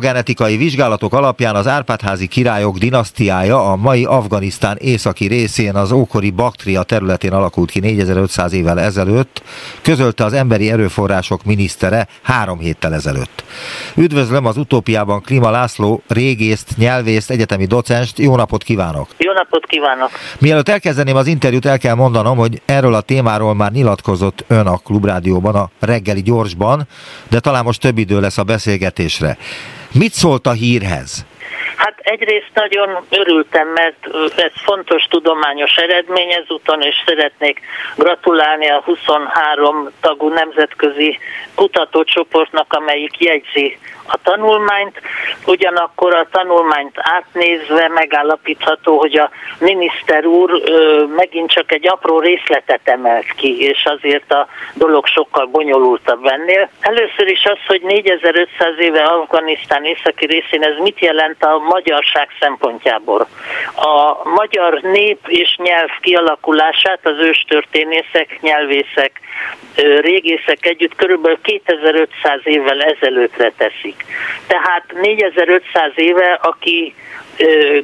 Archeogenetikai 0.00 0.56
vizsgálatok 0.56 1.12
alapján 1.12 1.54
az 1.54 1.66
Árpádházi 1.66 2.26
királyok 2.26 2.78
dinasztiája 2.78 3.70
a 3.70 3.76
mai 3.76 4.04
Afganisztán 4.04 4.76
északi 4.76 5.26
részén 5.26 5.74
az 5.74 5.92
ókori 5.92 6.30
Baktria 6.30 6.82
területén 6.82 7.32
alakult 7.32 7.70
ki 7.70 7.80
4500 7.80 8.52
évvel 8.52 8.80
ezelőtt, 8.80 9.42
közölte 9.82 10.24
az 10.24 10.32
emberi 10.32 10.70
erőforrások 10.70 11.44
minisztere 11.44 12.06
három 12.22 12.58
héttel 12.58 12.94
ezelőtt. 12.94 13.44
Üdvözlöm 13.96 14.46
az 14.46 14.56
utópiában 14.56 15.22
Klima 15.22 15.50
László, 15.50 16.02
régészt, 16.08 16.76
nyelvészt, 16.76 17.30
egyetemi 17.30 17.64
docenst. 17.64 18.18
Jó 18.18 18.36
napot 18.36 18.62
kívánok! 18.62 19.08
Jó 19.18 19.32
napot 19.32 19.66
kívánok! 19.66 20.10
Mielőtt 20.38 20.68
elkezdeném 20.68 21.16
az 21.16 21.26
interjút, 21.26 21.66
el 21.66 21.78
kell 21.78 21.94
mondanom, 21.94 22.36
hogy 22.36 22.62
erről 22.64 22.94
a 22.94 23.00
témáról 23.00 23.54
már 23.54 23.72
nyilatkozott 23.72 24.44
ön 24.48 24.66
a 24.66 24.76
Klubrádióban, 24.76 25.54
a 25.54 25.70
reggeli 25.80 26.22
gyorsban, 26.22 26.86
de 27.28 27.40
talán 27.40 27.64
most 27.64 27.80
több 27.80 27.98
idő 27.98 28.20
lesz 28.20 28.38
a 28.38 28.42
beszélgetésre. 28.42 29.36
Mit 29.92 30.12
szólt 30.12 30.46
a 30.46 30.52
hírhez? 30.52 31.26
Hát 31.76 31.98
egyrészt 31.98 32.50
nagyon 32.54 33.04
örültem, 33.10 33.68
mert 33.68 34.06
ez 34.36 34.52
fontos 34.54 35.02
tudományos 35.10 35.74
eredmény 35.76 36.32
ezúton, 36.32 36.82
és 36.82 36.94
szeretnék 37.06 37.60
gratulálni 37.96 38.70
a 38.70 38.82
23 38.84 39.90
tagú 40.00 40.28
nemzetközi 40.28 41.18
kutatócsoportnak, 41.60 42.72
amelyik 42.72 43.18
jegyzi 43.18 43.78
a 44.06 44.18
tanulmányt, 44.22 45.00
ugyanakkor 45.46 46.14
a 46.14 46.28
tanulmányt 46.30 46.94
átnézve 46.94 47.88
megállapítható, 47.88 48.98
hogy 48.98 49.18
a 49.18 49.30
miniszter 49.58 50.26
úr 50.26 50.50
megint 51.16 51.50
csak 51.50 51.72
egy 51.72 51.88
apró 51.88 52.20
részletet 52.20 52.80
emelt 52.84 53.32
ki, 53.36 53.60
és 53.60 53.84
azért 53.84 54.32
a 54.32 54.46
dolog 54.74 55.06
sokkal 55.06 55.46
bonyolultabb 55.46 56.26
ennél. 56.26 56.70
Először 56.80 57.26
is 57.26 57.44
az, 57.44 57.58
hogy 57.66 57.82
4500 57.82 58.78
éve 58.78 59.02
Afganisztán 59.02 59.84
északi 59.84 60.26
részén 60.26 60.62
ez 60.62 60.76
mit 60.78 61.00
jelent 61.00 61.44
a 61.44 61.58
magyarság 61.58 62.28
szempontjából. 62.40 63.26
A 63.74 64.28
magyar 64.28 64.80
nép 64.82 65.18
és 65.26 65.56
nyelv 65.56 65.90
kialakulását 66.00 67.00
az 67.02 67.18
őstörténészek, 67.18 68.38
nyelvészek, 68.40 69.20
régészek 70.00 70.66
együtt 70.66 70.94
körülbelül 70.94 71.38
2500 71.50 72.40
évvel 72.44 72.80
ezelőttre 72.80 73.52
teszik. 73.56 74.04
Tehát 74.46 74.84
4500 75.00 75.92
éve, 75.94 76.38
aki 76.42 76.94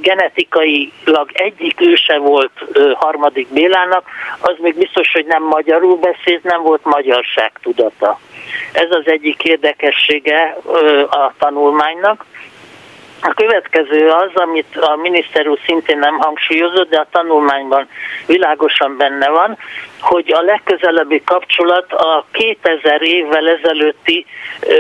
genetikailag 0.00 1.31
egyik 1.33 1.81
őse 1.81 2.18
volt 2.18 2.50
harmadik 2.94 3.48
Bélának, 3.48 4.09
az 4.40 4.55
még 4.59 4.76
biztos, 4.76 5.12
hogy 5.12 5.26
nem 5.26 5.42
magyarul 5.42 5.96
beszélt, 5.96 6.42
nem 6.42 6.62
volt 6.62 6.85
magyarság 6.85 7.52
tudata. 7.62 8.20
Ez 8.72 8.90
az 8.90 9.02
egyik 9.05 9.44
érdekessége 9.44 10.57
a 11.11 11.33
tanulmánynak. 11.38 12.24
A 13.20 13.33
következő 13.35 14.09
az, 14.09 14.31
amit 14.35 14.76
a 14.76 14.96
miniszter 14.96 15.48
úr 15.48 15.59
szintén 15.66 15.98
nem 15.98 16.18
hangsúlyozott, 16.18 16.90
de 16.90 16.98
a 16.98 17.07
tanulmányban 17.11 17.88
világosan 18.26 18.96
benne 18.96 19.29
van, 19.29 19.59
hogy 20.00 20.33
a 20.33 20.40
legközelebbi 20.40 21.22
kapcsolat 21.24 21.92
a 21.92 22.24
2000 22.31 23.02
évvel 23.02 23.48
ezelőtti 23.48 24.26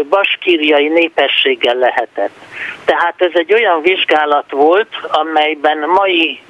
baskíriai 0.08 0.88
népességgel 0.88 1.74
lehetett. 1.74 2.34
Tehát 2.84 3.14
ez 3.18 3.30
egy 3.32 3.52
olyan 3.52 3.82
vizsgálat 3.82 4.50
volt, 4.50 4.94
amelyben 5.02 5.78
mai 5.78 6.40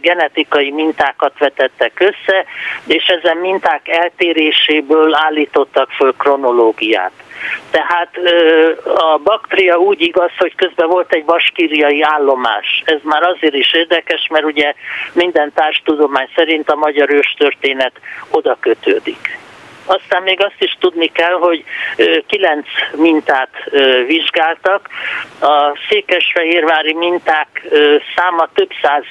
genetikai 0.00 0.70
mintákat 0.70 1.38
vetettek 1.38 1.92
össze, 2.00 2.44
és 2.86 3.06
ezen 3.06 3.36
minták 3.36 3.88
eltéréséből 3.88 5.14
állítottak 5.14 5.90
föl 5.90 6.14
kronológiát. 6.16 7.23
Tehát 7.70 8.16
a 8.94 9.18
baktria 9.18 9.76
úgy 9.76 10.00
igaz, 10.00 10.30
hogy 10.38 10.54
közben 10.54 10.88
volt 10.88 11.12
egy 11.12 11.24
baskíriai 11.24 12.02
állomás. 12.02 12.82
Ez 12.84 12.98
már 13.02 13.22
azért 13.22 13.54
is 13.54 13.72
érdekes, 13.72 14.26
mert 14.30 14.44
ugye 14.44 14.74
minden 15.12 15.52
társtudomány 15.54 16.28
szerint 16.34 16.70
a 16.70 16.74
magyar 16.74 17.10
őstörténet 17.10 17.92
oda 18.30 18.56
kötődik. 18.60 19.38
Aztán 19.86 20.22
még 20.22 20.40
azt 20.42 20.62
is 20.62 20.76
tudni 20.80 21.06
kell, 21.06 21.32
hogy 21.32 21.64
kilenc 22.26 22.66
mintát 22.96 23.50
vizsgáltak. 24.06 24.88
A 25.40 25.78
székesfehérvári 25.88 26.94
minták 26.94 27.66
száma 28.16 28.48
több 28.54 28.70
száz 28.82 29.04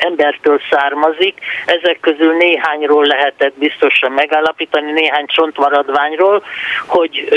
embertől 0.00 0.60
származik, 0.70 1.40
ezek 1.66 2.00
közül 2.00 2.36
néhányról 2.36 3.04
lehetett 3.04 3.54
biztosan 3.58 4.12
megállapítani, 4.12 4.92
néhány 4.92 5.26
csontmaradványról, 5.26 6.44
hogy 6.86 7.28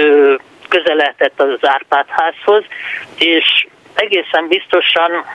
közeledett 0.69 1.41
az 1.41 1.57
Árpádházhoz, 1.61 2.63
és 3.17 3.67
egészen 3.93 4.47
biztosan 4.47 5.25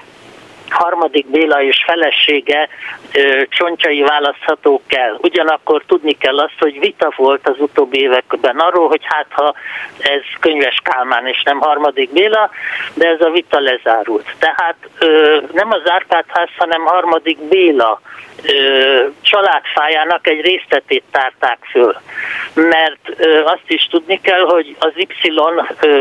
harmadik 0.72 1.26
Béla 1.26 1.62
és 1.62 1.84
felesége 1.86 2.68
ö, 3.12 3.42
csontjai 3.48 4.02
választhatók 4.02 4.82
el. 4.88 5.18
Ugyanakkor 5.20 5.82
tudni 5.86 6.12
kell 6.18 6.38
azt, 6.38 6.58
hogy 6.58 6.78
vita 6.78 7.12
volt 7.16 7.48
az 7.48 7.56
utóbbi 7.58 8.00
években 8.00 8.56
arról, 8.56 8.88
hogy 8.88 9.02
hát 9.04 9.26
ha 9.30 9.54
ez 9.98 10.22
könyves 10.40 10.80
Kálmán 10.82 11.26
és 11.26 11.42
nem 11.42 11.58
harmadik 11.58 12.12
Béla, 12.12 12.50
de 12.94 13.08
ez 13.08 13.20
a 13.20 13.30
vita 13.30 13.60
lezárult. 13.60 14.34
Tehát 14.38 14.76
ö, 14.98 15.40
nem 15.52 15.70
az 15.70 15.90
Árpádház, 15.90 16.48
hanem 16.56 16.84
harmadik 16.84 17.38
Béla 17.38 18.00
családfájának 19.22 20.26
egy 20.26 20.40
részletét 20.40 21.02
tárták 21.10 21.58
föl. 21.70 21.96
Mert 22.54 23.00
azt 23.44 23.66
is 23.66 23.86
tudni 23.90 24.20
kell, 24.20 24.44
hogy 24.44 24.76
az 24.78 24.92
Y 24.94 25.32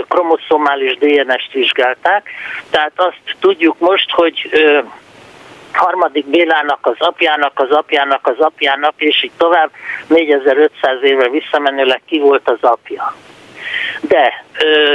kromoszomális 0.08 0.98
DNS-t 0.98 1.52
vizsgálták, 1.52 2.30
tehát 2.70 2.92
azt 2.96 3.22
tudjuk 3.40 3.80
most, 3.80 4.12
hogy 4.12 4.50
harmadik 5.74 6.26
Bélának, 6.26 6.80
az 6.82 6.96
apjának, 6.98 7.60
az 7.60 7.72
apjának, 7.72 8.28
az 8.28 8.40
apjának, 8.40 8.94
és 8.98 9.24
így 9.24 9.32
tovább 9.38 9.70
4500 10.08 11.04
évre 11.04 11.30
visszamenőleg 11.30 12.02
ki 12.06 12.20
volt 12.20 12.50
az 12.50 12.70
apja. 12.70 13.16
De, 14.02 14.44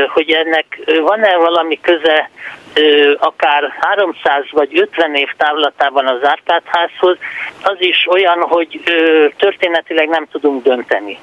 hogy 0.09 0.31
ennek 0.31 0.90
van-e 1.01 1.37
valami 1.37 1.81
köze 1.81 2.31
akár 3.18 3.74
300 3.80 4.44
vagy 4.50 4.78
50 4.78 5.14
év 5.14 5.28
távlatában 5.37 6.06
az 6.06 6.28
Árpádházhoz, 6.28 7.18
az 7.62 7.76
is 7.78 8.06
olyan, 8.11 8.40
hogy 8.40 8.80
történetileg 9.37 10.08
nem 10.08 10.26
tudunk 10.30 10.62
dönteni. 10.62 11.18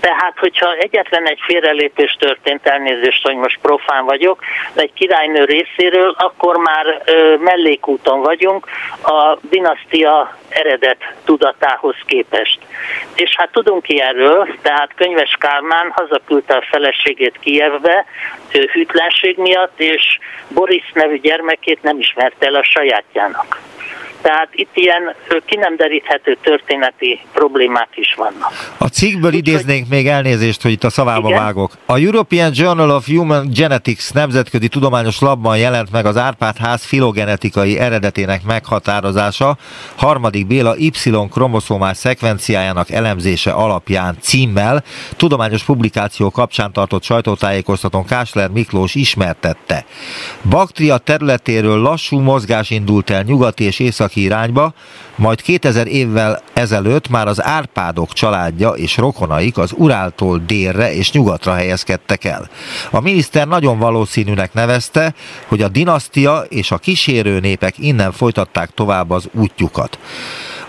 Tehát, 0.00 0.38
hogyha 0.38 0.74
egyetlen 0.74 1.28
egy 1.28 1.40
félrelépés 1.46 2.16
történt, 2.18 2.66
elnézést, 2.66 3.26
hogy 3.26 3.36
most 3.36 3.58
profán 3.62 4.04
vagyok, 4.04 4.40
de 4.72 4.82
egy 4.82 4.92
királynő 4.92 5.44
részéről, 5.44 6.14
akkor 6.18 6.56
már 6.56 7.02
ö, 7.04 7.36
mellékúton 7.36 8.20
vagyunk 8.20 8.66
a 9.02 9.36
dinasztia 9.50 10.36
eredet 10.48 11.14
tudatához 11.24 11.96
képest. 12.06 12.58
És 13.14 13.34
hát 13.36 13.52
tudunk 13.52 13.88
ilyenről, 13.88 14.48
tehát 14.62 14.94
Könyves 14.94 15.36
Kálmán 15.38 15.90
hazaküldte 15.90 16.54
a 16.54 16.66
feleségét 16.70 17.38
Kijevbe 17.40 18.04
hűtlenség 18.72 19.36
miatt, 19.36 19.80
és 19.80 20.18
Boris 20.48 20.87
nevű 20.94 21.20
gyermekét 21.20 21.82
nem 21.82 21.98
ismerte 21.98 22.46
el 22.46 22.54
a 22.54 22.62
sajátjának. 22.62 23.67
Tehát 24.28 24.48
itt 24.52 24.70
ilyen 24.74 25.14
ki 25.46 25.56
nem 25.56 25.76
deríthető 25.76 26.36
történeti 26.42 27.20
problémák 27.32 27.88
is 27.94 28.14
vannak. 28.14 28.52
A 28.78 28.86
cikkből 28.86 29.30
Úgy, 29.30 29.36
idéznénk 29.36 29.86
hogy... 29.88 29.96
még 29.96 30.06
elnézést, 30.06 30.62
hogy 30.62 30.70
itt 30.70 30.84
a 30.84 30.90
szavába 30.90 31.28
igen? 31.28 31.42
vágok. 31.42 31.72
A 31.86 31.98
European 31.98 32.50
Journal 32.54 32.90
of 32.90 33.06
Human 33.06 33.48
Genetics 33.54 34.12
nemzetközi 34.12 34.68
tudományos 34.68 35.20
labban 35.20 35.58
jelent 35.58 35.92
meg 35.92 36.06
az 36.06 36.16
Árpád 36.16 36.56
ház 36.56 36.84
filogenetikai 36.84 37.78
eredetének 37.78 38.42
meghatározása, 38.44 39.56
harmadik 39.96 40.46
Béla 40.46 40.76
Y-kromoszómás 40.76 41.96
szekvenciájának 41.96 42.90
elemzése 42.90 43.50
alapján 43.50 44.16
címmel 44.20 44.84
tudományos 45.16 45.62
publikáció 45.62 46.30
kapcsán 46.30 46.72
tartott 46.72 47.02
sajtótájékoztatón 47.02 48.04
Kásler 48.04 48.48
Miklós 48.48 48.94
ismertette. 48.94 49.84
Baktria 50.48 50.98
területéről 50.98 51.80
lassú 51.80 52.18
mozgás 52.18 52.70
indult 52.70 53.10
el 53.10 53.22
nyugati 53.22 53.64
és 53.64 53.78
észak 53.78 54.16
irányba, 54.20 54.72
majd 55.16 55.42
2000 55.42 55.86
évvel 55.86 56.42
ezelőtt 56.52 57.08
már 57.08 57.26
az 57.26 57.42
Árpádok 57.42 58.12
családja 58.12 58.70
és 58.70 58.96
rokonaik 58.96 59.58
az 59.58 59.72
Uráltól 59.76 60.42
délre 60.46 60.94
és 60.94 61.12
nyugatra 61.12 61.54
helyezkedtek 61.54 62.24
el. 62.24 62.48
A 62.90 63.00
miniszter 63.00 63.46
nagyon 63.48 63.78
valószínűnek 63.78 64.52
nevezte, 64.52 65.14
hogy 65.46 65.62
a 65.62 65.68
dinasztia 65.68 66.44
és 66.48 66.70
a 66.70 66.78
kísérő 66.78 67.40
népek 67.40 67.78
innen 67.78 68.12
folytatták 68.12 68.70
tovább 68.74 69.10
az 69.10 69.28
útjukat. 69.32 69.98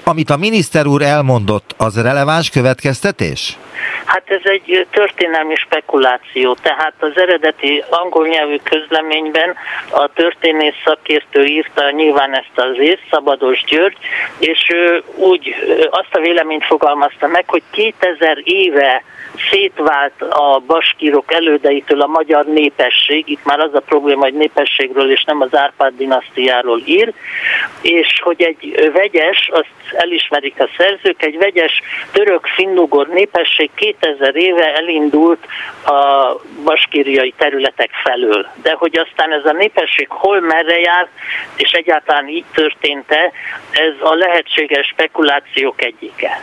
Amit 0.10 0.30
a 0.30 0.38
miniszter 0.38 0.86
úr 0.86 1.02
elmondott, 1.02 1.76
az 1.78 2.02
releváns 2.02 2.50
következtetés? 2.50 3.58
Hát 4.06 4.24
ez 4.26 4.41
egy 4.43 4.88
történelmi 4.91 5.56
spekuláció, 5.56 6.54
tehát 6.62 6.93
az 7.00 7.12
eredeti 7.15 7.84
angol 7.89 8.28
nyelvű 8.28 8.56
közleményben 8.63 9.56
a 9.89 10.10
történész 10.13 10.82
szakértő 10.86 11.43
írta 11.43 11.91
nyilván 11.91 12.36
ezt 12.36 12.56
az 12.56 12.76
részt, 12.76 13.04
Szabados 13.12 13.63
György, 13.67 13.98
és 14.39 14.69
ő 14.74 15.04
úgy 15.15 15.56
azt 15.89 16.15
a 16.15 16.19
véleményt 16.19 16.65
fogalmazta 16.65 17.28
meg, 17.28 17.43
hogy 17.48 17.63
2000 17.72 18.38
éve 18.43 19.04
szétvált 19.52 20.22
a 20.22 20.62
baskírok 20.67 21.34
elődeitől 21.34 22.02
a 22.02 22.08
magyar 22.08 22.45
népesség, 22.45 23.30
itt 23.30 23.43
már 23.45 23.60
az 23.60 23.74
a 23.74 23.80
probléma, 23.80 24.24
hogy 24.24 24.34
népességről 24.34 25.12
és 25.12 25.24
nem 25.24 25.41
az 25.41 25.56
Árpád 25.56 25.93
dinasztiáról 25.98 26.82
ír, 26.86 27.13
és 27.82 28.19
hogy 28.24 28.41
egy 28.41 28.89
vegyes, 28.93 29.50
azt 29.54 29.98
elismerik 29.99 30.59
a 30.59 30.69
szerzők, 30.77 31.23
egy 31.23 31.38
vegyes 31.38 31.81
török-finnugor 32.12 33.07
népesség 33.07 33.69
2000 33.75 34.35
éve 34.35 34.75
elindult 34.75 35.45
a 35.85 35.99
baskíriai 36.63 37.33
területek 37.38 37.89
felől. 38.03 38.47
De 38.62 38.75
hogy 38.77 38.97
aztán 38.97 39.31
ez 39.31 39.45
a 39.45 39.53
népesség 39.53 40.07
hol 40.09 40.39
merre 40.39 40.79
járt, 40.79 41.09
és 41.55 41.71
egyáltalán 41.71 42.27
így 42.27 42.45
történt-e, 42.53 43.31
ez 43.71 43.93
a 43.99 44.13
lehetséges 44.13 44.88
spekulációk 44.88 45.83
egyike. 45.83 46.41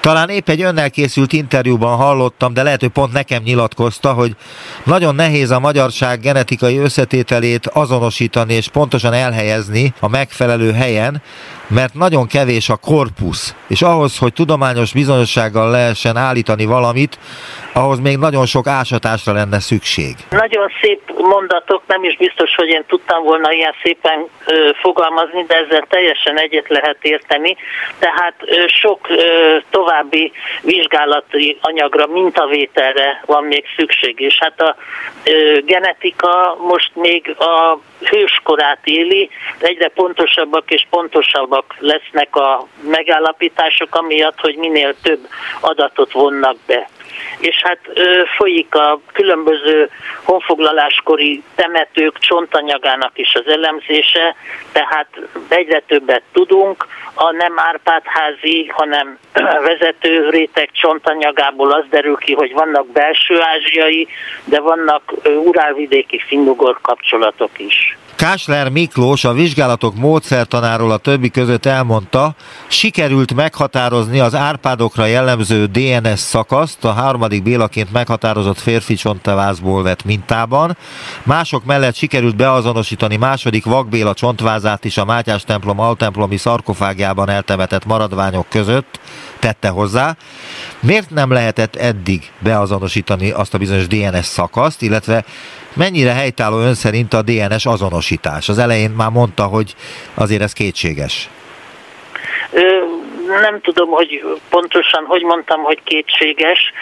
Talán 0.00 0.28
épp 0.28 0.48
egy 0.48 0.62
önnel 0.62 0.90
készült 0.90 1.32
interjúban 1.32 1.96
hallottam, 1.96 2.52
de 2.52 2.62
lehet, 2.62 2.80
hogy 2.80 2.88
pont 2.88 3.12
nekem 3.12 3.42
nyilatkozta, 3.42 4.12
hogy 4.12 4.32
nagyon 4.84 5.14
nehéz 5.14 5.50
a 5.50 5.60
magyarság 5.60 6.20
genetikai 6.20 6.78
összetételét 6.78 7.66
azonosítani 7.66 8.54
és 8.54 8.68
pontosan 8.68 9.12
elhelyezni 9.12 9.92
a 10.00 10.08
megfelelő 10.08 10.72
helyen, 10.72 11.22
mert 11.70 11.94
nagyon 11.94 12.26
kevés 12.26 12.68
a 12.68 12.76
korpusz, 12.76 13.54
és 13.68 13.82
ahhoz, 13.82 14.18
hogy 14.18 14.32
tudományos 14.32 14.92
bizonyossággal 14.92 15.70
lehessen 15.70 16.16
állítani 16.16 16.64
valamit, 16.64 17.18
ahhoz 17.72 18.00
még 18.00 18.16
nagyon 18.16 18.46
sok 18.46 18.66
ásatásra 18.66 19.32
lenne 19.32 19.60
szükség. 19.60 20.14
Nagyon 20.30 20.70
szép 20.82 21.00
mondatok, 21.16 21.82
nem 21.86 22.04
is 22.04 22.16
biztos, 22.16 22.54
hogy 22.54 22.68
én 22.68 22.84
tudtam 22.86 23.22
volna 23.22 23.52
ilyen 23.52 23.74
szépen 23.82 24.26
ö, 24.46 24.70
fogalmazni, 24.80 25.44
de 25.46 25.54
ezzel 25.54 25.86
teljesen 25.88 26.38
egyet 26.38 26.68
lehet 26.68 26.98
érteni. 27.00 27.56
Tehát 27.98 28.34
ö, 28.40 28.66
sok 28.66 29.08
ö, 29.08 29.56
további 29.70 30.32
vizsgálati 30.62 31.58
anyagra, 31.60 32.06
mintavételre 32.06 33.22
van 33.26 33.44
még 33.44 33.64
szükség, 33.76 34.20
és 34.20 34.38
hát 34.40 34.60
a 34.60 34.76
ö, 35.24 35.58
genetika 35.64 36.56
most 36.60 36.90
még 36.94 37.36
a 37.38 37.78
hőskorát 38.00 38.80
éli, 38.84 39.30
egyre 39.58 39.88
pontosabbak 39.88 40.70
és 40.70 40.86
pontosabbak 40.90 41.74
lesznek 41.78 42.36
a 42.36 42.66
megállapítások, 42.82 43.94
amiatt, 43.94 44.40
hogy 44.40 44.56
minél 44.56 44.94
több 45.02 45.28
adatot 45.60 46.12
vonnak 46.12 46.56
be 46.66 46.88
és 47.38 47.56
hát 47.62 47.78
ö, 47.94 48.22
folyik 48.36 48.74
a 48.74 49.00
különböző 49.12 49.90
honfoglaláskori 50.22 51.42
temetők 51.54 52.18
csontanyagának 52.18 53.18
is 53.18 53.34
az 53.34 53.46
elemzése, 53.46 54.34
tehát 54.72 55.08
egyre 55.48 55.82
többet 55.86 56.22
tudunk, 56.32 56.86
a 57.14 57.32
nem 57.32 57.52
Árpádházi, 57.56 58.66
hanem 58.66 59.18
vezető 59.68 60.28
réteg 60.30 60.70
csontanyagából 60.72 61.72
az 61.72 61.84
derül 61.90 62.16
ki, 62.16 62.32
hogy 62.32 62.52
vannak 62.52 62.86
belső 62.86 63.40
ázsiai, 63.40 64.08
de 64.44 64.60
vannak 64.60 65.12
urálvidéki 65.44 66.18
finnugor 66.26 66.78
kapcsolatok 66.80 67.58
is. 67.58 67.98
Kásler 68.20 68.68
Miklós 68.68 69.24
a 69.24 69.32
vizsgálatok 69.32 69.94
módszertanáról 69.94 70.90
a 70.90 70.96
többi 70.96 71.30
között 71.30 71.66
elmondta, 71.66 72.34
sikerült 72.68 73.34
meghatározni 73.34 74.20
az 74.20 74.34
árpádokra 74.34 75.06
jellemző 75.06 75.66
DNS 75.66 76.18
szakaszt 76.18 76.84
a 76.84 76.92
harmadik 77.10 77.42
Bélaként 77.42 77.92
meghatározott 77.92 78.58
férfi 78.58 78.94
csontvázból 78.94 79.82
vett 79.82 80.04
mintában. 80.04 80.76
Mások 81.22 81.64
mellett 81.64 81.94
sikerült 81.94 82.36
beazonosítani 82.36 83.16
második 83.16 83.64
Vakbéla 83.64 84.14
csontvázát 84.14 84.84
is 84.84 84.96
a 84.96 85.04
Mátyás 85.04 85.44
templom 85.44 85.80
altemplomi 85.80 86.36
szarkofágjában 86.36 87.28
eltemetett 87.28 87.84
maradványok 87.84 88.46
között, 88.48 89.00
tette 89.38 89.68
hozzá. 89.68 90.16
Miért 90.80 91.10
nem 91.10 91.30
lehetett 91.32 91.76
eddig 91.76 92.30
beazonosítani 92.38 93.30
azt 93.30 93.54
a 93.54 93.58
bizonyos 93.58 93.86
DNS 93.86 94.26
szakaszt, 94.26 94.82
illetve 94.82 95.24
mennyire 95.74 96.12
helytálló 96.12 96.58
ön 96.58 96.74
szerint 96.74 97.14
a 97.14 97.22
DNS 97.22 97.66
azonosítás? 97.66 98.48
Az 98.48 98.58
elején 98.58 98.90
már 98.90 99.10
mondta, 99.10 99.44
hogy 99.44 99.74
azért 100.14 100.42
ez 100.42 100.52
kétséges. 100.52 101.30
Nem 103.40 103.60
tudom, 103.60 103.88
hogy 103.88 104.24
pontosan 104.50 105.04
hogy 105.04 105.22
mondtam, 105.22 105.62
hogy 105.62 105.78
kétséges, 105.84 106.72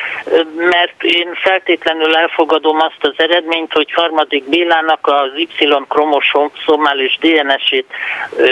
mert 0.57 1.03
én 1.03 1.34
feltétlenül 1.34 2.16
elfogadom 2.16 2.76
azt 2.80 2.99
az 3.01 3.14
eredményt, 3.16 3.72
hogy 3.72 3.92
harmadik 3.92 4.49
Bélának 4.49 5.07
az 5.07 5.30
Y-kromoszómális 5.36 7.18
DNS-ét 7.20 7.86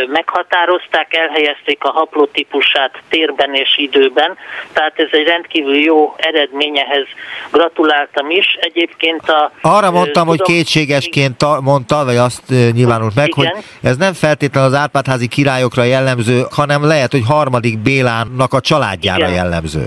meghatározták, 0.09 1.15
elhelyezték 1.15 1.85
a 1.85 1.91
haplotípusát 1.91 2.93
térben 3.09 3.55
és 3.55 3.79
időben, 3.79 4.37
tehát 4.73 4.99
ez 4.99 5.09
egy 5.11 5.27
rendkívül 5.27 5.77
jó 5.77 6.15
eredményehez 6.17 7.07
gratuláltam 7.51 8.31
is. 8.31 8.57
Egyébként 8.61 9.29
a... 9.29 9.53
Arra 9.61 9.91
mondtam, 9.91 10.27
tudom, 10.27 10.29
hogy 10.29 10.43
kétségesként 10.43 11.61
mondta, 11.61 12.05
vagy 12.05 12.17
azt 12.17 12.43
nyilvánult 12.73 13.15
meg, 13.15 13.29
igen. 13.29 13.53
hogy 13.53 13.63
ez 13.83 13.97
nem 13.97 14.13
feltétlenül 14.13 14.69
az 14.69 14.79
Árpádházi 14.79 15.29
királyokra 15.29 15.83
jellemző, 15.83 16.43
hanem 16.51 16.85
lehet, 16.85 17.11
hogy 17.11 17.25
harmadik 17.27 17.79
Bélának 17.87 18.53
a 18.53 18.61
családjára 18.61 19.29
igen. 19.29 19.35
jellemző. 19.35 19.87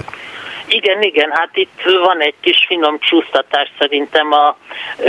Igen, 0.68 1.02
igen, 1.02 1.32
hát 1.32 1.50
itt 1.54 1.82
van 2.04 2.22
egy 2.22 2.34
kis 2.42 2.66
finom 2.68 3.00
csúsztatás 3.00 3.72
szerintem 3.80 4.32
a 4.32 4.58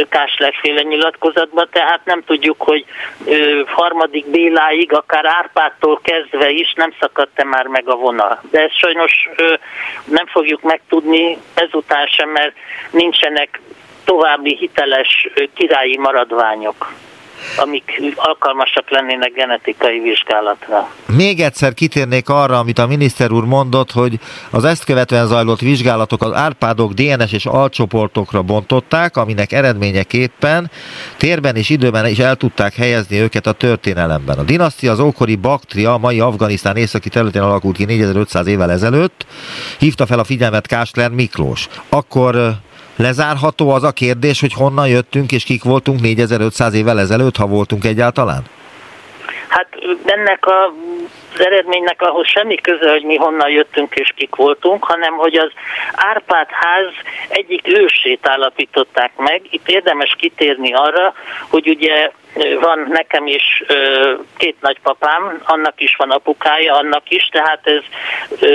Káslerféle 0.08 0.82
nyilatkozatban, 0.82 1.68
tehát 1.72 2.00
nem 2.04 2.22
tudjuk, 2.24 2.62
hogy 2.62 2.84
harmadik 3.66 4.26
Béláig, 4.26 4.92
akár 4.92 5.24
Árpától 5.26 6.00
kezdve 6.02 6.50
is 6.50 6.72
nem 6.76 6.94
szakadt-e 7.00 7.44
már 7.44 7.66
meg 7.66 7.88
a 7.88 7.96
vonal. 7.96 8.40
De 8.50 8.60
ezt 8.60 8.78
sajnos 8.78 9.28
nem 10.04 10.26
fogjuk 10.26 10.62
megtudni 10.62 11.38
ezután 11.54 12.06
sem, 12.06 12.28
mert 12.28 12.52
nincsenek 12.90 13.60
további 14.04 14.56
hiteles 14.56 15.28
királyi 15.54 15.96
maradványok 15.96 16.92
amik 17.56 18.02
alkalmasak 18.16 18.90
lennének 18.90 19.32
genetikai 19.32 20.00
vizsgálatra. 20.00 20.90
Még 21.16 21.40
egyszer 21.40 21.74
kitérnék 21.74 22.28
arra, 22.28 22.58
amit 22.58 22.78
a 22.78 22.86
miniszter 22.86 23.30
úr 23.30 23.44
mondott, 23.44 23.90
hogy 23.92 24.18
az 24.50 24.64
ezt 24.64 24.84
követően 24.84 25.26
zajlott 25.26 25.60
vizsgálatok 25.60 26.22
az 26.22 26.32
árpádok 26.32 26.92
DNS 26.92 27.32
és 27.32 27.46
alcsoportokra 27.46 28.42
bontották, 28.42 29.16
aminek 29.16 29.52
eredményeképpen 29.52 30.70
térben 31.16 31.56
és 31.56 31.68
időben 31.68 32.06
is 32.06 32.18
el 32.18 32.36
tudták 32.36 32.74
helyezni 32.74 33.18
őket 33.20 33.46
a 33.46 33.52
történelemben. 33.52 34.38
A 34.38 34.42
dinasztia 34.42 34.92
az 34.92 35.00
ókori 35.00 35.36
Baktria, 35.36 35.96
mai 35.96 36.20
Afganisztán 36.20 36.76
északi 36.76 37.08
területén 37.08 37.42
alakult 37.42 37.76
ki 37.76 37.84
4500 37.84 38.46
évvel 38.46 38.70
ezelőtt, 38.70 39.26
hívta 39.78 40.06
fel 40.06 40.18
a 40.18 40.24
figyelmet 40.24 40.66
Kásler 40.66 41.10
Miklós. 41.10 41.68
Akkor 41.88 42.60
Lezárható 43.00 43.70
az 43.70 43.82
a 43.82 43.92
kérdés, 43.92 44.40
hogy 44.40 44.52
honnan 44.52 44.88
jöttünk 44.88 45.32
és 45.32 45.44
kik 45.44 45.62
voltunk 45.62 46.00
4500 46.00 46.74
évvel 46.74 47.00
ezelőtt, 47.00 47.36
ha 47.36 47.46
voltunk 47.46 47.84
egyáltalán? 47.84 48.42
Hát 49.48 49.68
ennek 50.04 50.46
a 50.46 50.72
az 51.34 51.44
eredménynek 51.44 52.02
ahhoz 52.02 52.28
semmi 52.28 52.54
köze, 52.54 52.90
hogy 52.90 53.04
mi 53.04 53.16
honnan 53.16 53.50
jöttünk 53.50 53.94
és 53.94 54.12
kik 54.16 54.34
voltunk, 54.34 54.84
hanem 54.84 55.12
hogy 55.14 55.34
az 55.34 55.50
Árpád 55.92 56.48
ház 56.50 56.92
egyik 57.28 57.68
ősét 57.68 58.28
állapították 58.28 59.12
meg. 59.16 59.42
Itt 59.50 59.68
érdemes 59.68 60.14
kitérni 60.18 60.74
arra, 60.74 61.14
hogy 61.50 61.68
ugye 61.68 62.10
van 62.60 62.86
nekem 62.88 63.26
is 63.26 63.62
két 64.36 64.56
nagypapám, 64.60 65.42
annak 65.44 65.80
is 65.80 65.96
van 65.96 66.10
apukája, 66.10 66.74
annak 66.74 67.10
is, 67.10 67.28
tehát 67.32 67.66
ez 67.66 67.82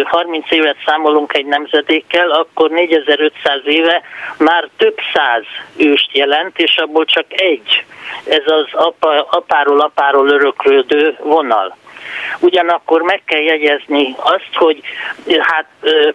30 0.03 0.51
évet 0.51 0.78
számolunk 0.86 1.34
egy 1.34 1.45
nemzedékkel, 1.45 2.30
akkor 2.32 2.69
4500 2.69 3.61
éve 3.65 4.01
már 4.38 4.69
több 4.78 4.97
száz 5.13 5.43
őst 5.78 6.15
jelent, 6.15 6.59
és 6.59 6.78
abból 6.78 7.05
csak 7.05 7.26
egy. 7.30 7.86
Ez 8.26 8.43
az 8.45 8.67
apa, 8.71 9.28
apáról 9.30 9.80
apáról 9.80 10.30
öröklődő 10.30 11.17
vonal. 11.19 11.78
Ugyanakkor 12.39 13.01
meg 13.01 13.22
kell 13.26 13.41
jegyezni 13.41 14.16
azt, 14.18 14.49
hogy 14.53 14.82
hát 15.39 15.66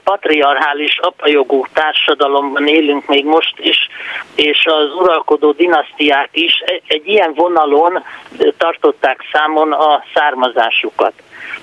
patriarchális 0.05 0.99
apajogú 0.99 1.64
társadalomban 1.72 2.66
élünk 2.66 3.07
még 3.07 3.24
most 3.24 3.55
is, 3.59 3.88
és 4.34 4.66
az 4.66 4.95
uralkodó 4.95 5.53
dinasztiák 5.53 6.28
is 6.32 6.62
egy 6.86 7.09
ilyen 7.09 7.32
vonalon 7.34 8.05
tartották 8.59 9.20
számon 9.32 9.72
a 9.72 10.05
származásukat. 10.14 11.12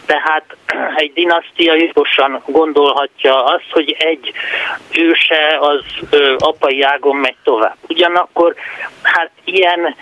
Tehát 0.06 0.44
egy 0.96 1.14
dinasztia 1.14 1.74
jogosan 1.74 2.42
gondolhatja 2.46 3.44
azt, 3.44 3.72
hogy 3.72 3.96
egy 4.00 4.32
őse 4.92 5.58
az 5.60 5.84
ö, 6.10 6.36
apai 6.38 6.82
ágon 6.82 7.16
megy 7.16 7.36
tovább. 7.44 7.76
Ugyanakkor 7.88 8.56
hát 9.02 9.32
ilyen 9.44 9.96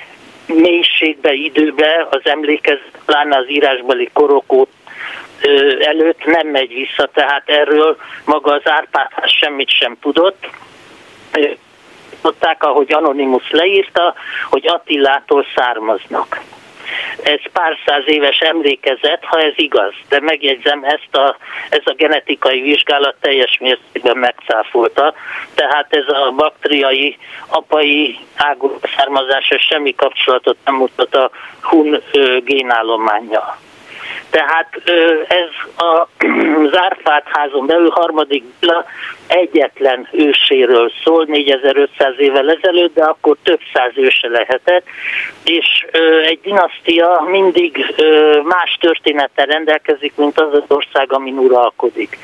mélységbe, 0.48 1.34
időbe 1.34 2.08
az 2.10 2.22
emlékezet, 2.24 3.00
pláne 3.06 3.38
az 3.38 3.50
írásbeli 3.50 4.10
korok 4.14 4.68
előtt 5.80 6.26
nem 6.26 6.48
megy 6.48 6.74
vissza, 6.74 7.10
tehát 7.14 7.50
erről 7.50 7.98
maga 8.26 8.54
az 8.54 8.62
Árpádház 8.70 9.32
semmit 9.32 9.70
sem 9.70 9.98
tudott. 10.02 10.50
Tudták, 12.22 12.64
ahogy 12.64 12.93
Anonymous 12.93 13.52
leírta, 13.52 14.16
hogy 14.50 14.68
Attilától 14.68 15.46
származnak 15.56 16.41
ez 17.24 17.40
pár 17.54 17.78
száz 17.86 18.04
éves 18.06 18.40
emlékezet, 18.40 19.24
ha 19.26 19.40
ez 19.40 19.54
igaz. 19.56 19.94
De 20.10 20.20
megjegyzem, 20.20 20.84
ezt 20.84 21.16
a, 21.16 21.38
ez 21.70 21.82
a 21.84 21.94
genetikai 21.94 22.62
vizsgálat 22.62 23.16
teljes 23.22 23.58
mértékben 23.60 24.18
megcáfolta. 24.18 25.14
Tehát 25.56 25.88
ez 25.90 26.08
a 26.08 26.32
baktriai, 26.36 27.18
apai 27.48 28.20
ágú 28.36 28.80
származása 28.98 29.58
semmi 29.60 29.96
kapcsolatot 29.96 30.58
nem 30.66 30.76
mutat 30.76 31.16
a 31.16 31.30
hun 31.62 32.02
génállományjal. 32.44 33.58
Tehát 34.36 34.70
ez 35.28 35.50
a 35.78 36.08
Zárfát 36.74 37.24
házon 37.26 37.66
belül 37.66 37.90
harmadik 37.90 38.44
egyetlen 39.28 40.08
őséről 40.12 40.92
szól, 41.04 41.26
4500 41.28 42.14
évvel 42.18 42.50
ezelőtt, 42.50 42.94
de 42.94 43.04
akkor 43.04 43.36
több 43.44 43.60
száz 43.74 43.92
őse 43.96 44.28
lehetett, 44.28 44.86
és 45.44 45.86
egy 46.26 46.40
dinasztia 46.42 47.26
mindig 47.30 47.96
más 48.44 48.78
történettel 48.80 49.46
rendelkezik, 49.46 50.14
mint 50.16 50.40
az 50.40 50.54
az 50.54 50.64
ország, 50.68 51.14
amin 51.14 51.38
uralkodik. 51.38 52.18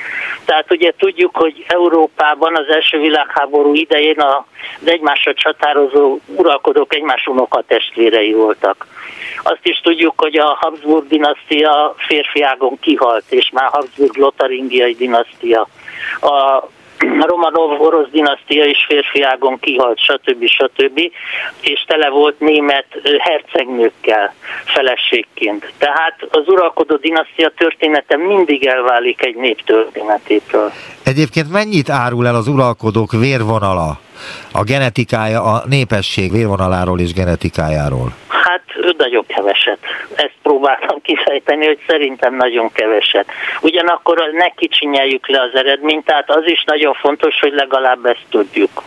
Tehát 0.46 0.72
ugye 0.72 0.94
tudjuk, 0.98 1.36
hogy 1.36 1.66
Európában 1.68 2.56
az 2.56 2.68
első 2.70 3.00
világháború 3.00 3.74
idején 3.74 4.22
az 4.22 4.88
egymásra 4.88 5.34
csatározó 5.34 6.20
uralkodók 6.36 6.94
egymás 6.94 7.28
unoka 7.28 7.64
testvérei 7.68 8.34
voltak. 8.34 8.88
Azt 9.44 9.64
is 9.64 9.80
tudjuk, 9.84 10.14
hogy 10.18 10.38
a 10.38 10.58
Habsburg 10.60 11.08
dinasztia 11.08 11.96
férfiágon 11.98 12.80
kihalt, 12.80 13.24
és 13.30 13.50
már 13.54 13.70
Habsburg 13.72 14.18
lotaringiai 14.18 14.94
dinasztia. 14.94 15.68
A 16.22 16.64
Romanov 17.20 17.82
orosz 17.82 18.10
dinasztia 18.12 18.66
is 18.66 18.86
férfiágon 18.88 19.60
kihalt, 19.60 20.00
stb. 20.00 20.46
stb. 20.46 21.00
és 21.62 21.84
tele 21.88 22.10
volt 22.10 22.40
német 22.40 22.86
hercegnőkkel 23.20 24.34
feleségként. 24.66 25.74
Tehát 25.78 26.16
az 26.30 26.48
uralkodó 26.48 26.96
dinasztia 26.96 27.52
története 27.58 28.18
mindig 28.18 28.66
elválik 28.66 29.26
egy 29.26 29.36
nép 29.36 29.62
történetétől. 29.66 30.72
Egyébként 31.04 31.52
mennyit 31.52 31.90
árul 31.90 32.28
el 32.28 32.36
az 32.36 32.48
uralkodók 32.48 33.12
vérvonala, 33.12 34.00
a 34.52 34.64
genetikája, 34.64 35.44
a 35.44 35.64
népesség 35.68 36.32
vérvonaláról 36.32 37.00
és 37.00 37.14
genetikájáról? 37.14 38.14
nagyon 39.02 39.26
keveset. 39.26 39.78
Ezt 40.16 40.36
próbáltam 40.42 41.02
kifejteni, 41.02 41.66
hogy 41.66 41.80
szerintem 41.88 42.36
nagyon 42.36 42.72
keveset. 42.72 43.26
Ugyanakkor 43.62 44.30
ne 44.34 44.50
kicsinyeljük 44.50 45.28
le 45.28 45.42
az 45.42 45.56
eredményt, 45.56 46.06
tehát 46.06 46.30
az 46.30 46.44
is 46.46 46.64
nagyon 46.66 46.94
fontos, 46.94 47.40
hogy 47.40 47.54
legalább 47.54 48.06
ezt 48.06 48.26
tudjuk 48.30 48.84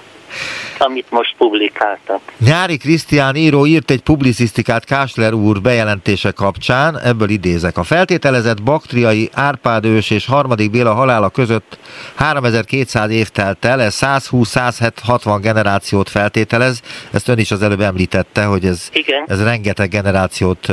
amit 0.78 1.06
most 1.10 1.34
publikáltak. 1.38 2.20
Nyári 2.38 2.76
Krisztián 2.76 3.36
író 3.36 3.66
írt 3.66 3.90
egy 3.90 4.02
publicisztikát 4.02 4.84
Kásler 4.84 5.32
úr 5.32 5.60
bejelentése 5.60 6.30
kapcsán, 6.30 6.98
ebből 6.98 7.28
idézek. 7.28 7.78
A 7.78 7.82
feltételezett 7.82 8.62
baktriai 8.62 9.30
Árpád 9.32 9.84
ős 9.84 10.10
és 10.10 10.26
harmadik 10.26 10.70
Béla 10.70 10.94
halála 10.94 11.28
között 11.28 11.78
3200 12.14 13.10
év 13.10 13.28
telt 13.28 13.64
el, 13.64 13.80
ez 13.80 13.98
120-160 14.00 15.38
generációt 15.40 16.08
feltételez, 16.08 16.80
ezt 17.10 17.28
ön 17.28 17.38
is 17.38 17.50
az 17.50 17.62
előbb 17.62 17.80
említette, 17.80 18.44
hogy 18.44 18.64
ez, 18.64 18.88
Igen. 18.92 19.24
ez 19.26 19.42
rengeteg 19.42 19.88
generációt 19.88 20.72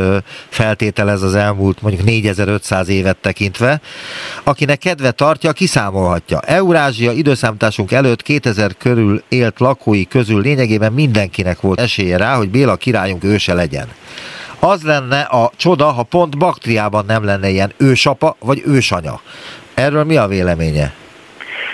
feltételez 0.50 1.22
az 1.22 1.36
elmúlt 1.36 1.82
mondjuk 1.82 2.04
4500 2.06 2.88
évet 2.88 3.18
tekintve. 3.18 3.82
Akinek 4.44 4.78
kedve 4.78 5.12
tartja, 5.12 5.52
kiszámolhatja. 5.52 6.40
Eurázsia 6.40 7.12
időszámításunk 7.12 7.92
előtt 7.92 8.22
2000 8.22 8.72
körül 8.78 9.24
élt 9.30 9.51
lakói 9.60 9.92
lakói 10.02 10.06
közül 10.06 10.42
lényegében 10.42 10.94
mindenkinek 10.94 11.62
volt 11.62 11.80
esélye 11.80 12.18
rá, 12.18 12.36
hogy 12.36 12.50
Béla 12.50 12.76
királyunk 12.76 13.24
őse 13.24 13.54
legyen. 13.54 13.88
Az 14.60 14.82
lenne 14.82 15.20
a 15.20 15.52
csoda, 15.56 15.86
ha 15.86 16.04
pont 16.04 16.38
Baktriában 16.38 17.06
nem 17.06 17.24
lenne 17.24 17.50
ilyen 17.50 17.74
ősapa 17.78 18.36
vagy 18.40 18.62
ősanya. 18.66 19.22
Erről 19.74 20.04
mi 20.04 20.18
a 20.18 20.28
véleménye? 20.28 20.94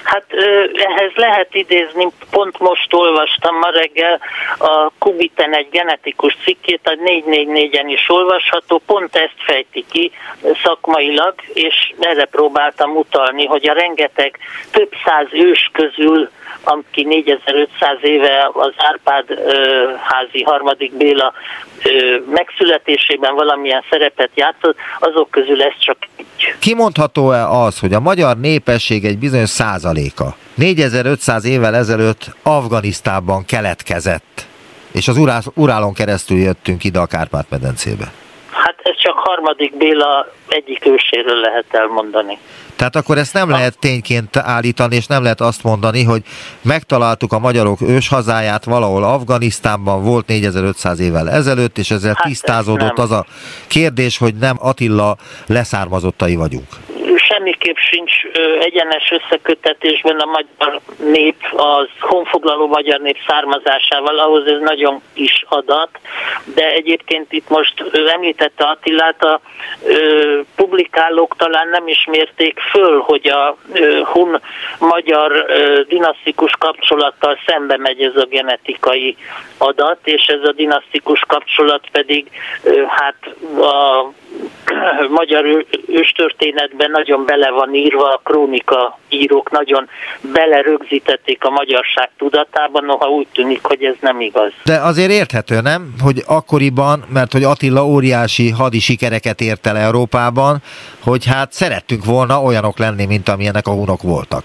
Hát 0.08 0.26
ehhez 0.74 1.12
lehet 1.16 1.56
idézni, 1.56 2.08
pont 2.32 2.60
most 2.60 2.94
olvastam 2.94 3.56
ma 3.56 3.70
reggel 3.70 4.20
a 4.58 4.92
Kubiten 5.00 5.54
egy 5.56 5.68
genetikus 5.72 6.38
cikkét, 6.44 6.80
a 6.84 6.98
444-en 7.06 7.86
is 7.86 8.10
olvasható, 8.10 8.82
pont 8.86 9.16
ezt 9.16 9.36
fejti 9.38 9.86
ki 9.92 10.12
szakmailag, 10.64 11.34
és 11.54 11.94
erre 12.00 12.26
próbáltam 12.26 12.96
utalni, 12.96 13.46
hogy 13.46 13.70
a 13.70 13.74
rengeteg 13.74 14.38
több 14.72 14.92
száz 15.06 15.28
ős 15.32 15.70
közül 15.74 16.30
aki 16.64 17.04
4500 17.04 17.98
éve 18.02 18.50
az 18.54 18.74
Árpád 18.78 19.40
házi 20.02 20.44
harmadik 20.44 20.94
Béla 20.94 21.34
megszületésében 22.30 23.36
valamilyen 23.36 23.84
szerepet 23.90 24.30
játszott, 24.36 24.78
azok 25.00 25.30
közül 25.32 25.64
ez 25.64 25.74
csak 25.80 25.98
egy. 26.18 26.26
Kimondható-e 26.60 27.50
az, 27.50 27.80
hogy 27.80 27.94
a 27.94 28.00
magyar 28.00 28.40
népesség 28.40 29.06
egy 29.06 29.18
bizonyos 29.18 29.50
százaléka 29.50 30.36
4500 30.56 31.46
évvel 31.46 31.76
ezelőtt 31.76 32.36
Afganisztánban 32.44 33.46
keletkezett, 33.46 34.48
és 34.92 35.08
az 35.08 35.18
Urálon 35.54 35.94
keresztül 35.94 36.38
jöttünk 36.38 36.84
ide 36.84 37.00
a 37.00 37.06
Kárpát-medencébe? 37.06 38.12
Hát 38.52 38.76
ez 38.84 38.96
csak 39.02 39.18
harmadik 39.18 39.78
Béla 39.78 40.32
egyik 40.48 40.86
őséről 40.86 41.40
lehet 41.40 41.66
elmondani. 41.70 42.38
Tehát 42.78 42.96
akkor 42.96 43.18
ezt 43.18 43.34
nem 43.34 43.50
lehet 43.50 43.80
tényként 43.80 44.38
állítani, 44.38 44.96
és 44.96 45.06
nem 45.06 45.24
lehet 45.24 45.42
azt 45.42 45.64
mondani, 45.64 46.04
hogy 46.04 46.24
megtaláltuk 46.62 47.34
a 47.34 47.40
magyarok 47.40 47.82
őshazáját 47.82 48.64
valahol 48.64 49.04
Afganisztánban, 49.04 50.04
volt 50.04 50.28
4500 50.28 51.00
évvel 51.00 51.30
ezelőtt, 51.30 51.78
és 51.78 51.92
ezzel 51.92 52.14
hát 52.18 52.28
tisztázódott 52.28 53.00
az 53.00 53.12
a 53.12 53.26
kérdés, 53.68 54.18
hogy 54.18 54.36
nem 54.36 54.56
Attila 54.60 55.18
leszármazottai 55.46 56.36
vagyunk 56.36 56.68
semmiképp 57.28 57.76
sincs 57.76 58.12
egyenes 58.60 59.12
összekötetésben 59.12 60.20
a 60.20 60.26
magyar 60.26 60.82
nép, 60.98 61.36
az 61.56 61.88
honfoglaló 62.00 62.68
magyar 62.68 63.00
nép 63.00 63.18
származásával, 63.28 64.20
ahhoz 64.20 64.48
ez 64.48 64.60
nagyon 64.60 65.02
kis 65.14 65.46
adat, 65.50 65.90
de 66.56 66.72
egyébként 66.72 67.32
itt 67.32 67.50
most 67.50 67.84
említette 68.14 68.64
Attilát, 68.64 69.24
a 69.24 69.42
publikálók 70.56 71.36
talán 71.38 71.68
nem 71.68 71.88
ismérték 71.88 72.60
föl, 72.60 73.00
hogy 73.00 73.28
a 73.28 73.58
hun 74.04 74.42
magyar 74.80 75.46
dinasztikus 75.88 76.52
kapcsolattal 76.60 77.38
szembe 77.46 77.78
megy 77.78 78.02
ez 78.02 78.16
a 78.16 78.26
genetikai 78.26 79.18
adat, 79.58 80.00
és 80.04 80.26
ez 80.26 80.44
a 80.44 80.52
dinasztikus 80.52 81.20
kapcsolat 81.28 81.84
pedig 81.92 82.28
hát 82.88 83.36
a 83.60 84.12
magyar 85.20 85.66
őstörténetben 85.88 86.92
nagyon 86.92 87.26
bele 87.26 87.50
van 87.50 87.74
írva, 87.74 88.14
a 88.14 88.22
krónika 88.24 89.00
írók 89.10 89.52
nagyon 89.52 89.90
belerögzítették 90.34 91.44
a 91.44 91.50
magyarság 91.50 92.10
tudatában, 92.18 92.86
noha 92.86 93.10
úgy 93.10 93.28
tűnik, 93.34 93.64
hogy 93.64 93.84
ez 93.84 93.96
nem 94.00 94.22
igaz. 94.22 94.52
De 94.66 94.78
azért 94.78 95.12
érthető, 95.12 95.62
nem? 95.62 95.94
Hogy 96.04 96.22
akkoriban, 96.28 97.06
mert 97.14 97.32
hogy 97.32 97.44
Attila 97.44 97.86
óriási 97.86 98.50
hadi 98.50 98.80
sikereket 98.80 99.42
ért 99.42 99.68
el 99.68 99.78
Európában, 99.78 100.58
hogy 101.04 101.26
hát 101.26 101.52
szerettünk 101.52 102.06
volna 102.06 102.42
olyanok 102.42 102.78
lenni, 102.78 103.06
mint 103.06 103.30
amilyenek 103.30 103.68
a 103.68 103.72
hunok 103.72 104.02
voltak. 104.02 104.44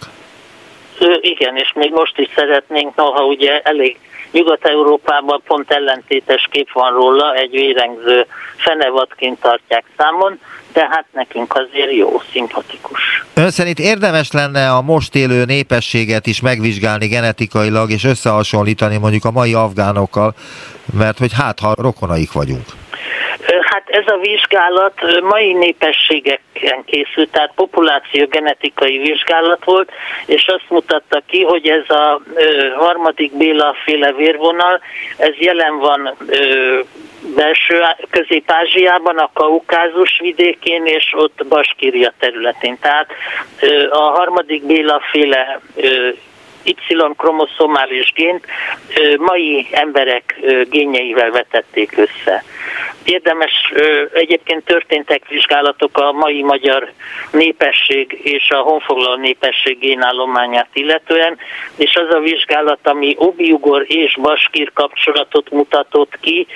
Igen, 1.21 1.57
és 1.57 1.73
még 1.75 1.91
most 1.93 2.19
is 2.19 2.29
szeretnénk, 2.35 2.97
noha 2.97 3.25
ugye 3.25 3.61
elég 3.61 3.99
Nyugat-Európában 4.33 5.43
pont 5.47 5.71
ellentétes 5.71 6.49
kép 6.51 6.73
van 6.73 6.93
róla, 6.93 7.35
egy 7.35 7.51
vérengző 7.51 8.27
fenevadként 8.57 9.41
tartják 9.41 9.85
számon, 9.97 10.39
de 10.73 10.89
hát 10.91 11.05
nekünk 11.13 11.55
azért 11.55 11.93
jó, 11.93 12.21
szimpatikus. 12.33 13.25
Ön 13.35 13.51
szerint 13.51 13.79
érdemes 13.79 14.33
lenne 14.33 14.71
a 14.71 14.83
most 14.83 15.15
élő 15.15 15.45
népességet 15.45 16.27
is 16.27 16.41
megvizsgálni 16.41 17.07
genetikailag, 17.07 17.91
és 17.91 18.05
összehasonlítani 18.05 18.97
mondjuk 18.97 19.25
a 19.25 19.31
mai 19.31 19.55
afgánokkal, 19.55 20.35
mert 20.99 21.19
hogy 21.19 21.33
hát 21.33 21.59
ha 21.61 21.75
rokonaik 21.77 22.33
vagyunk. 22.33 22.65
Hát 23.73 23.89
ez 23.89 24.07
a 24.07 24.17
vizsgálat 24.17 25.21
mai 25.23 25.53
népességeken 25.53 26.85
készült, 26.85 27.31
tehát 27.31 27.53
populáció 27.55 28.27
genetikai 28.27 28.99
vizsgálat 28.99 29.65
volt, 29.65 29.91
és 30.27 30.47
azt 30.47 30.65
mutatta 30.69 31.23
ki, 31.27 31.43
hogy 31.43 31.69
ez 31.69 31.91
a 31.91 32.21
harmadik 32.77 33.37
Béla 33.37 33.77
féle 33.85 34.13
vérvonal, 34.13 34.81
ez 35.17 35.35
jelen 35.37 35.79
van 35.79 36.17
belső 37.37 37.83
Közép-Ázsiában, 38.11 39.19
a 39.19 39.31
Kaukázus 39.35 40.19
vidékén 40.21 40.87
és 40.87 41.13
ott 41.17 41.47
Baskíria 41.49 42.13
területén. 42.19 42.79
Tehát 42.81 43.07
a 43.91 44.03
harmadik 44.03 44.67
Béla 44.67 45.01
féle 45.11 45.61
Y-kromoszomális 46.65 48.13
gént 48.15 48.47
mai 49.19 49.67
emberek 49.71 50.41
génjeivel 50.71 51.31
vetették 51.31 51.93
össze. 51.97 52.45
Érdemes, 53.05 53.73
egyébként 54.13 54.65
történtek 54.65 55.29
vizsgálatok 55.29 55.99
a 55.99 56.13
mai 56.13 56.43
magyar 56.43 56.93
népesség 57.31 58.21
és 58.23 58.51
a 58.51 58.57
honfoglaló 58.57 59.17
népesség 59.17 59.79
génállományát 59.79 60.69
illetően, 60.73 61.39
és 61.77 61.95
az 61.95 62.15
a 62.15 62.19
vizsgálat, 62.19 62.79
ami 62.83 63.15
obiugor 63.19 63.85
és 63.87 64.19
baskír 64.21 64.73
kapcsolatot 64.73 65.51
mutatott 65.51 66.19
ki, 66.21 66.47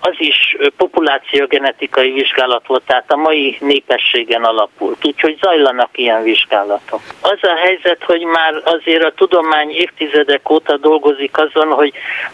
az 0.00 0.14
is 0.18 0.56
populációgenetikai 0.76 2.10
vizsgálat 2.10 2.66
volt, 2.66 2.82
tehát 2.86 3.12
a 3.12 3.16
mai 3.16 3.56
népességen 3.60 4.44
alapult. 4.44 5.04
Úgyhogy 5.04 5.38
zajlanak 5.40 5.98
ilyen 5.98 6.22
vizsgálatok. 6.22 7.00
Az 7.20 7.38
a 7.42 7.56
helyzet, 7.56 8.04
hogy 8.04 8.22
már 8.22 8.60
azért 8.64 8.99
a 9.00 9.12
tudomány 9.16 9.70
évtizedek 9.70 10.50
óta 10.50 10.76
dolgozik 10.76 11.38
azon, 11.38 11.68
hogy 11.68 11.92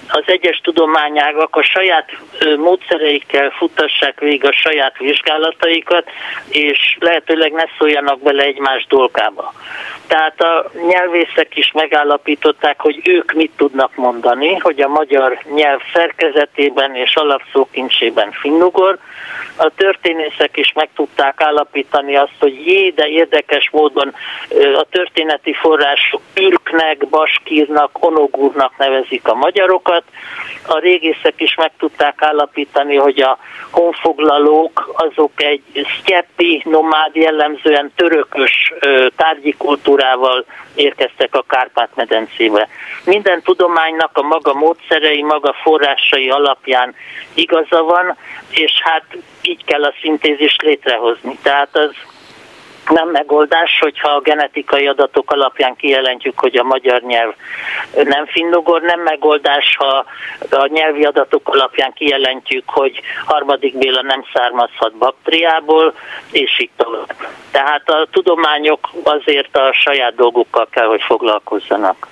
az 0.09 0.23
egyes 0.27 0.61
tudományágak 0.63 1.57
a 1.57 1.63
saját 1.63 2.11
módszereikkel 2.57 3.51
futtassák 3.51 4.21
végig 4.21 4.45
a 4.45 4.53
saját 4.53 4.99
vizsgálataikat, 4.99 6.05
és 6.49 6.97
lehetőleg 7.01 7.53
ne 7.53 7.65
szóljanak 7.79 8.21
bele 8.21 8.43
egymás 8.43 8.87
dolgába. 8.89 9.53
Tehát 10.07 10.41
a 10.41 10.71
nyelvészek 10.89 11.57
is 11.57 11.73
megállapították, 11.73 12.81
hogy 12.81 13.01
ők 13.05 13.33
mit 13.33 13.53
tudnak 13.57 13.95
mondani, 13.95 14.55
hogy 14.55 14.81
a 14.81 14.89
magyar 14.89 15.39
nyelv 15.55 15.81
szerkezetében 15.93 16.95
és 16.95 17.15
alapszókincsében 17.15 18.31
finnugor. 18.33 18.99
A 19.57 19.71
történészek 19.77 20.57
is 20.57 20.73
meg 20.73 20.89
tudták 20.95 21.41
állapítani 21.41 22.17
azt, 22.17 22.35
hogy 22.39 22.67
jé, 22.67 22.91
de 22.91 23.07
érdekes 23.07 23.71
módon 23.73 24.15
a 24.77 24.85
történeti 24.91 25.53
források 25.53 26.21
ürknek, 26.57 27.09
baskírnak, 27.09 28.05
onogúrnak 28.05 28.77
nevezik 28.77 29.29
a 29.29 29.35
magyarokat. 29.35 30.03
A 30.67 30.79
régészek 30.79 31.35
is 31.37 31.55
meg 31.55 31.73
tudták 31.79 32.23
állapítani, 32.23 32.97
hogy 32.97 33.21
a 33.21 33.39
honfoglalók 33.71 34.93
azok 34.97 35.33
egy 35.37 35.63
sztyepi, 35.99 36.63
nomád 36.65 37.15
jellemzően 37.15 37.93
törökös 37.97 38.73
tárgyi 39.17 39.55
kultúrával 39.59 40.45
érkeztek 40.75 41.35
a 41.35 41.45
Kárpát-medencébe. 41.49 42.69
Minden 43.05 43.43
tudománynak 43.43 44.11
a 44.13 44.23
maga 44.23 44.55
módszerei, 44.55 45.23
maga 45.23 45.55
forrásai 45.63 46.31
alapján 46.31 46.95
igaza 47.35 47.83
van, 47.83 48.17
és 48.51 48.73
hát 48.83 49.05
így 49.43 49.65
kell 49.65 49.85
a 49.85 49.95
szintézist 50.01 50.63
létrehozni. 50.63 51.39
Tehát 51.43 51.77
az 51.77 51.91
nem 52.89 53.09
megoldás, 53.09 53.79
hogyha 53.81 54.09
a 54.09 54.21
genetikai 54.21 54.87
adatok 54.87 55.31
alapján 55.31 55.77
kijelentjük, 55.77 56.39
hogy 56.39 56.57
a 56.57 56.63
magyar 56.63 57.03
nyelv 57.03 57.35
nem 58.05 58.27
finnugor, 58.27 58.81
nem 58.83 59.01
megoldás, 59.01 59.77
ha 59.79 60.05
a 60.51 60.69
nyelvi 60.73 61.05
adatok 61.05 61.49
alapján 61.49 61.93
kijelentjük, 61.93 62.65
hogy 62.67 63.01
harmadik 63.25 63.79
Béla 63.79 64.03
nem 64.03 64.25
származhat 64.33 64.97
baktriából, 64.97 65.95
és 66.31 66.61
így 66.61 66.71
tovább. 66.77 67.15
Tehát 67.51 67.89
a 67.89 68.09
tudományok 68.11 68.91
azért 69.03 69.57
a 69.57 69.73
saját 69.73 70.15
dolgukkal 70.15 70.69
kell, 70.71 70.87
hogy 70.87 71.03
foglalkozzanak. 71.03 72.07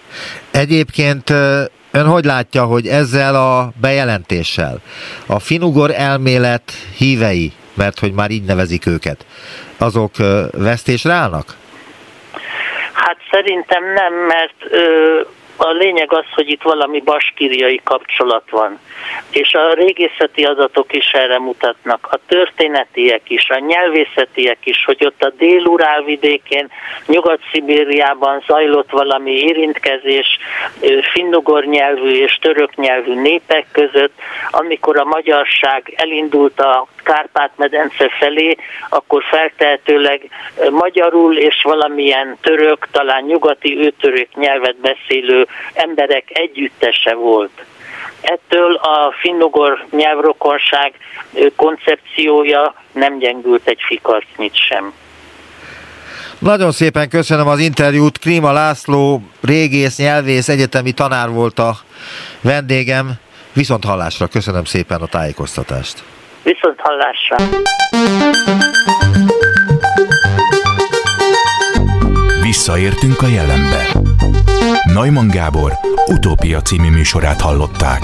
Egyébként 0.52 1.32
Ön 1.94 2.06
hogy 2.06 2.24
látja, 2.24 2.64
hogy 2.64 2.86
ezzel 2.86 3.34
a 3.34 3.72
bejelentéssel 3.80 4.80
a 5.26 5.38
finugor 5.38 5.90
elmélet 5.90 6.72
hívei, 6.96 7.52
mert 7.76 7.98
hogy 7.98 8.12
már 8.12 8.30
így 8.30 8.44
nevezik 8.44 8.86
őket, 8.86 9.26
azok 9.78 10.12
vesztésre 10.52 11.12
állnak? 11.12 11.56
Hát 12.92 13.16
szerintem 13.30 13.84
nem, 13.92 14.14
mert 14.14 14.54
ö, 14.70 15.20
a 15.56 15.70
lényeg 15.70 16.12
az, 16.12 16.24
hogy 16.34 16.50
itt 16.50 16.62
valami 16.62 17.00
baskíriai 17.00 17.80
kapcsolat 17.84 18.42
van. 18.50 18.78
És 19.30 19.54
a 19.54 19.74
régészeti 19.74 20.44
adatok 20.44 20.92
is 20.92 21.10
erre 21.12 21.38
mutatnak, 21.38 22.08
a 22.10 22.18
történetiek 22.26 23.30
is, 23.30 23.48
a 23.48 23.58
nyelvészetiek 23.58 24.58
is, 24.64 24.84
hogy 24.84 25.04
ott 25.04 25.22
a 25.22 25.32
dél 25.38 25.62
vidékén, 26.04 26.70
Nyugat-Szibériában 27.06 28.42
zajlott 28.46 28.90
valami 28.90 29.32
érintkezés 29.32 30.38
finnugor 31.12 31.64
nyelvű 31.64 32.22
és 32.22 32.38
török 32.40 32.74
nyelvű 32.76 33.14
népek 33.20 33.66
között, 33.72 34.18
amikor 34.50 34.98
a 34.98 35.04
magyarság 35.04 35.92
elindult 35.96 36.60
a 36.60 36.86
Kárpát-medence 37.04 38.08
felé, 38.18 38.56
akkor 38.88 39.22
feltehetőleg 39.30 40.30
magyarul 40.70 41.36
és 41.36 41.62
valamilyen 41.62 42.36
török, 42.40 42.88
talán 42.90 43.24
nyugati 43.24 43.78
őtörök 43.78 44.28
nyelvet 44.34 44.76
beszélő 44.76 45.46
emberek 45.74 46.24
együttese 46.28 47.14
volt. 47.14 47.64
Ettől 48.20 48.74
a 48.74 49.14
finnugor 49.20 49.84
nyelvrokonság 49.90 50.92
koncepciója 51.56 52.74
nem 52.92 53.18
gyengült 53.18 53.66
egy 53.66 53.80
fikarcnyit 53.86 54.56
sem. 54.56 54.92
Nagyon 56.38 56.72
szépen 56.72 57.08
köszönöm 57.08 57.48
az 57.48 57.58
interjút. 57.58 58.18
Klíma 58.18 58.52
László, 58.52 59.22
régész, 59.42 59.98
nyelvész, 59.98 60.48
egyetemi 60.48 60.92
tanár 60.92 61.30
volt 61.30 61.58
a 61.58 61.76
vendégem. 62.40 63.12
Viszont 63.52 63.84
hallásra 63.84 64.26
köszönöm 64.26 64.64
szépen 64.64 65.00
a 65.00 65.06
tájékoztatást. 65.06 66.02
Viszont 66.44 66.80
hallásra. 66.80 67.36
Visszaértünk 72.42 73.22
a 73.22 73.26
jelenbe. 73.26 73.86
Neumann 74.94 75.28
Gábor 75.28 75.72
utópia 76.06 76.60
című 76.60 76.90
műsorát 76.90 77.40
hallották. 77.40 78.00